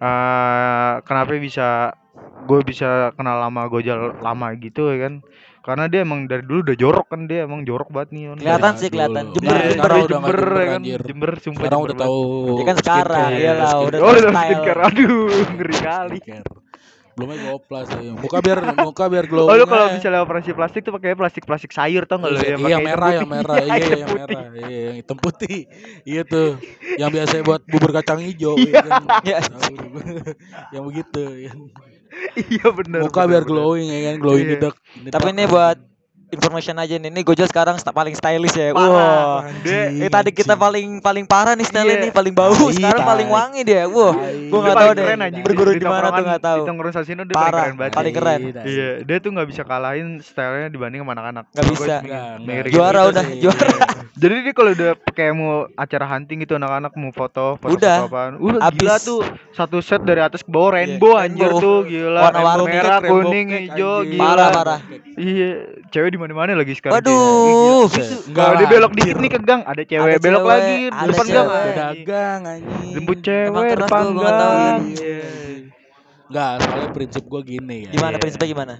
eh 0.00 0.92
kenapa 1.04 1.36
bisa 1.36 1.92
gue 2.48 2.60
bisa 2.64 3.12
kenal 3.20 3.36
lama 3.36 3.68
Gojal 3.68 4.16
lama 4.24 4.48
gitu 4.56 4.88
ya 4.88 5.06
kan 5.06 5.20
karena 5.60 5.92
dia 5.92 6.00
emang 6.08 6.24
dari 6.24 6.40
dulu 6.40 6.64
udah 6.64 6.76
jorok 6.76 7.06
kan 7.12 7.28
dia 7.28 7.44
emang 7.44 7.68
jorok 7.68 7.92
banget 7.92 8.16
nih. 8.16 8.22
Kelihatan 8.40 8.72
sih, 8.80 8.88
kelihatan. 8.88 9.24
Jember, 9.36 9.52
Nah, 9.52 9.60
Jember, 9.60 9.76
sekarang 9.76 10.00
udah 10.00 10.18
nggak 10.18 10.30
Jember, 10.32 10.40
Jember, 10.40 10.56
ya 10.56 10.66
kan 10.66 10.80
anjir. 10.80 11.00
Jember 11.04 11.30
sumpah 11.36 11.60
Sekarang 11.60 11.80
Jember 11.80 11.84
udah 11.84 11.96
tahu. 12.00 12.20
Ya 12.56 12.64
kan 12.64 12.76
sekarang, 12.80 13.28
skincare, 13.28 13.44
iyalah, 13.44 13.74
udah. 13.76 13.98
Oh, 14.00 14.10
udah 14.10 14.32
style. 14.32 14.40
skincare. 14.40 14.80
Aduh, 14.88 15.28
ngeri 15.52 15.76
kali. 15.84 16.18
Belum 17.20 17.36
aja 17.36 17.48
oplas 17.52 17.86
ya. 17.92 18.16
Muka 18.16 18.40
biar 18.40 18.58
muka 18.88 19.04
biar 19.12 19.24
glow. 19.28 19.44
Oh, 19.44 19.52
lu 19.52 19.68
kalau 19.68 19.92
misalnya 19.92 20.24
operasi 20.24 20.56
plastik 20.56 20.80
tuh 20.88 20.96
pakai 20.96 21.12
plastik-plastik 21.12 21.68
sayur 21.68 22.08
tau 22.08 22.16
enggak 22.16 22.32
lu 22.32 22.38
iya, 22.40 22.56
yang 22.56 22.62
iya, 22.64 22.78
merah, 22.80 23.10
yang 23.12 23.28
merah, 23.28 23.56
Iya, 23.60 23.68
iya, 23.68 23.76
yang 23.76 24.08
putih. 24.08 24.16
merah, 24.16 24.42
iya, 24.64 24.78
yang 24.80 24.96
hitam 24.96 25.18
putih, 25.20 25.58
iya 26.08 26.22
tuh, 26.24 26.56
yang 26.96 27.10
biasa 27.12 27.44
buat 27.44 27.60
bubur 27.68 27.90
kacang 27.92 28.24
hijau, 28.24 28.56
iya 28.56 28.80
kan, 28.80 29.04
Iya. 29.28 29.38
Yang 30.72 30.84
begitu, 30.88 31.22
ya. 31.44 31.52
Iya 32.40 32.66
benar. 32.72 33.00
muka 33.04 33.22
biar 33.28 33.44
glowing 33.44 33.86
ya 33.92 34.00
kan, 34.10 34.14
glowing 34.18 34.46
Iya. 34.48 34.70
Tapi 35.12 35.28
ini 35.36 35.44
buat 35.44 35.89
information 36.30 36.74
aja 36.76 36.94
nih. 36.94 37.10
Ini 37.10 37.20
Gojol 37.20 37.46
sekarang 37.46 37.76
paling 37.82 38.14
stylish 38.14 38.54
ya. 38.54 38.70
Wah. 38.72 39.44
Dia- 39.62 39.90
Eh 39.90 40.08
tadi 40.08 40.30
kita 40.30 40.54
paling 40.54 40.98
paling 40.98 41.24
parah 41.24 41.52
nih 41.52 41.66
style 41.66 41.86
Iya. 41.86 41.96
ini, 42.00 42.08
paling 42.10 42.32
bau. 42.32 42.50
Tai, 42.50 42.72
Sekarang 42.72 43.02
tai. 43.02 43.10
paling 43.10 43.28
wangi 43.28 43.60
dia. 43.62 43.84
Wah. 43.84 44.14
Tai. 44.14 44.48
Gua 44.48 44.58
Dia 44.58 44.64
nggak 44.64 44.76
tahu 44.76 44.90
deh. 44.92 45.04
anjing. 45.10 45.44
Berguru 45.44 45.70
Di 45.72 45.84
mana 45.84 46.08
tuh 46.10 46.24
nggak 46.24 46.42
tahu. 46.42 46.58
Di 46.58 46.68
tongkrongan 46.68 46.94
Sasino 46.94 47.22
dia 47.22 47.34
Parah, 47.34 47.42
paling 47.42 47.52
keren 47.52 47.74
banget. 47.76 47.94
paling 47.94 48.14
keren. 48.14 48.40
Iya, 48.62 48.90
dia 49.02 49.16
tuh 49.18 49.30
nggak 49.30 49.48
bisa 49.48 49.62
kalahin 49.62 50.08
stylenya 50.20 50.68
dibanding 50.68 51.00
sama 51.00 51.12
anak-anak. 51.14 51.44
Gua 51.50 51.64
bisa. 51.66 51.96
Juara 52.68 53.00
Gitu 53.00 53.10
udah, 53.10 53.24
juara. 53.40 53.74
Jadi 54.20 54.34
dia 54.44 54.52
kalau 54.52 54.70
udah 54.70 54.92
kayak 55.10 55.32
mau 55.32 55.52
acara 55.74 56.04
hunting 56.06 56.44
gitu 56.44 56.52
anak-anak 56.54 56.92
mau 56.92 57.08
foto, 57.08 57.56
foto 57.56 57.72
Udah. 57.72 58.04
apaan. 58.04 58.36
Udah 58.36 58.68
gila 58.70 58.94
Abis. 58.94 59.08
tuh 59.08 59.20
satu 59.50 59.80
set 59.80 60.04
dari 60.04 60.20
atas 60.20 60.44
ke 60.44 60.50
bawah 60.50 60.76
rainbow 60.76 61.16
Iya, 61.16 61.24
anjir 61.24 61.48
rainbow. 61.48 61.58
tuh 61.58 61.78
gila. 61.84 62.20
Warna-warni 62.20 62.44
Rainbow 62.60 62.66
merah, 62.68 62.98
Rainbow 62.98 63.16
kuning, 63.24 63.48
hijau, 63.48 63.94
gila. 64.04 64.20
Parah, 64.20 64.48
parah. 64.52 64.78
Iya, 65.16 65.50
cewek 65.88 66.10
di 66.10 66.18
mana-mana 66.18 66.52
lagi 66.52 66.74
sekarang. 66.74 67.00
Waduh. 67.00 67.88
Enggak 67.88 68.36
Kalau 68.36 68.54
dia 68.54 68.68
belok 68.68 68.92
dikit 68.94 69.16
nih 69.16 69.30
ke 69.30 69.38
gang, 69.40 69.62
ada 69.64 69.82
cewek 69.82 70.04
Ada 70.06 70.20
belok 70.20 70.38
cewek, 70.38 70.52
lagi 70.52 70.76
di 70.76 70.84
ada 70.92 71.08
depan 71.08 71.26
gang. 71.26 71.48
anjing. 71.48 71.76
Dagang 72.04 72.40
anjing. 72.44 72.92
Jemput 72.92 73.18
cewek 73.20 73.72
depan 73.74 74.04
gang. 74.12 74.20
ya. 74.20 75.00
Iya. 75.00 75.20
Enggak, 76.28 76.52
soalnya 76.60 76.88
prinsip 76.92 77.22
gua 77.24 77.40
gini 77.40 77.76
ya. 77.84 77.90
Gimana 77.90 78.14
Iya. 78.14 78.20
prinsipnya 78.20 78.48
gimana? 78.48 78.74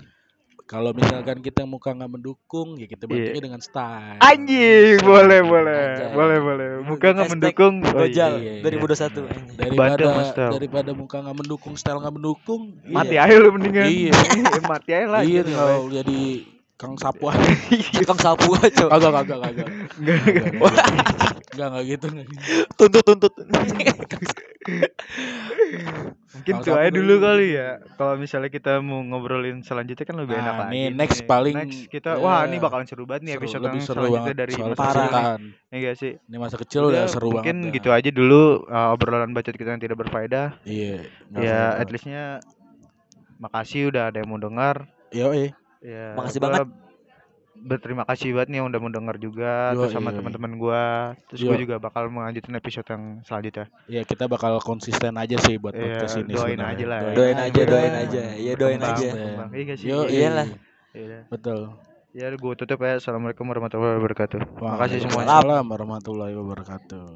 Kalau 0.70 0.94
misalkan 0.94 1.42
kita 1.42 1.66
muka 1.66 1.90
nggak 1.90 2.06
mendukung, 2.14 2.78
ya 2.78 2.86
kita 2.86 3.10
bantunya 3.10 3.34
Iya. 3.34 3.42
dengan 3.42 3.58
style. 3.58 4.22
Anjing, 4.22 5.02
boleh 5.02 5.42
boleh. 5.42 6.14
Boleh 6.14 6.38
boleh. 6.38 6.68
Muka 6.86 7.10
nggak 7.10 7.30
mendukung. 7.34 7.82
Oh, 7.82 7.90
iya. 7.90 7.98
Gojal 8.06 8.32
iya, 8.38 8.52
iya. 8.62 8.62
2021. 8.62 9.26
anjing. 9.26 9.56
Daripada 9.58 10.06
style. 10.30 10.52
daripada 10.54 10.90
muka 10.94 11.16
nggak 11.26 11.36
mendukung, 11.42 11.74
style 11.74 11.98
nggak 11.98 12.14
mendukung, 12.14 12.78
Mati 12.86 13.18
iya. 13.18 13.26
aja 13.26 13.42
lu 13.42 13.50
mendingan. 13.50 13.90
Iya. 13.90 14.12
Mati 14.70 14.90
aja 14.94 15.06
lah. 15.10 15.20
Iya, 15.26 15.42
gitu, 15.42 15.50
tinggal 15.50 15.90
jadi 15.90 16.20
kang 16.80 16.96
sapu 16.96 17.28
aja. 17.28 17.44
Tukang 18.00 18.16
sapu 18.16 18.56
aja. 18.56 18.88
Kagak, 18.88 19.12
kagak, 19.14 19.38
kagak. 19.38 19.68
Enggak. 20.00 20.20
Enggak, 21.52 21.66
enggak 21.68 21.84
gitu. 21.86 22.06
nggak 22.08 22.26
gitu. 22.26 22.40
Tuntut 22.74 23.04
tuntut. 23.04 23.32
Mungkin 26.30 26.54
Kang 26.54 26.62
itu 26.62 26.70
aja 26.72 26.90
dulu 26.90 27.14
kali 27.18 27.46
ya. 27.52 27.68
Kalau 27.94 28.14
misalnya 28.14 28.48
kita 28.48 28.78
mau 28.78 29.02
ngobrolin 29.02 29.60
selanjutnya 29.60 30.04
kan 30.04 30.16
lebih 30.16 30.32
Nah, 30.32 30.42
enak 30.42 30.54
lagi. 30.56 30.70
nih, 30.72 30.84
next 30.90 31.20
paling- 31.24 31.56
next 31.58 31.80
kita 31.88 32.10
ya, 32.12 32.22
wah 32.22 32.40
ini 32.44 32.56
bakalan 32.56 32.86
seru 32.86 33.04
banget 33.04 33.22
nih 33.24 33.32
episode 33.36 33.60
lebih 33.60 33.76
yang 33.76 33.84
seru 33.84 33.94
selanjutnya 33.98 34.22
banget 34.22 34.36
dari 34.38 34.52
Parah. 34.52 34.62
kecil 34.62 34.70
ini. 34.70 34.78
percintaan. 34.80 35.40
Ya 35.66 35.76
enggak 35.76 35.96
sih? 35.96 36.12
Ini 36.22 36.36
masa 36.38 36.56
kecil 36.56 36.82
Udah, 36.82 36.92
udah 36.94 37.04
seru 37.06 37.28
mungkin 37.30 37.56
banget. 37.60 37.74
gitu 37.76 37.88
aja 37.90 38.10
dulu 38.10 38.42
uh, 38.64 38.88
obrolan 38.90 39.30
bacot 39.30 39.52
kita 39.52 39.70
yang 39.70 39.82
tidak 39.82 39.98
berfaedah. 39.98 40.46
Iya. 40.62 40.96
Ya 41.34 41.60
at 41.76 41.88
leastnya 41.88 42.38
makasih 43.36 43.90
udah 43.90 44.08
ada 44.08 44.16
yang 44.16 44.30
mau 44.30 44.38
dengar. 44.38 44.86
Yoi. 45.10 45.50
Ya, 45.80 46.12
Makasih 46.12 46.38
gua 46.38 46.46
banget. 46.52 46.68
Berterima 47.60 48.08
kasih 48.08 48.32
banget 48.32 48.48
nih 48.48 48.58
yang 48.64 48.72
udah 48.72 48.80
mau 48.80 48.88
denger 48.88 49.16
juga 49.20 49.52
Yoi, 49.72 49.84
terus 49.84 49.92
sama 49.92 50.08
yoi. 50.12 50.16
teman-teman 50.16 50.52
gua. 50.56 50.82
Terus 51.28 51.40
gua 51.44 51.56
Yo. 51.56 51.60
juga 51.68 51.74
bakal 51.76 52.08
melanjutin 52.08 52.56
episode 52.56 52.88
yang 52.88 53.02
selanjutnya. 53.20 53.66
Ya 53.84 54.00
kita 54.00 54.24
bakal 54.24 54.56
konsisten 54.64 55.12
aja 55.20 55.36
sih 55.36 55.60
buat 55.60 55.76
Iya, 55.76 56.00
podcast 56.00 56.14
ini 56.16 56.32
doain 56.32 56.56
sebenarnya. 56.56 56.72
aja 56.72 56.84
lah 56.88 56.98
ya. 57.00 57.12
Doain 57.12 57.38
aja, 57.38 57.62
doain 57.66 57.94
aja. 57.94 58.22
Iya, 58.32 58.52
doain 58.56 58.80
aja. 58.80 59.08
Iya 59.52 59.74
sih? 59.76 59.86
Yo, 59.92 59.98
Iyalah. 60.08 60.48
Iya. 60.96 61.18
Betul. 61.28 61.60
Ya, 62.10 62.26
gue 62.32 62.52
tutup 62.56 62.80
ya. 62.80 62.96
Assalamualaikum 62.96 63.44
warahmatullahi 63.46 64.00
wabarakatuh. 64.00 64.40
Makasih 64.58 65.04
semuanya. 65.04 65.30
Waalaikumsalam 65.36 65.64
warahmatullahi 65.68 66.34
wabarakatuh. 66.34 67.10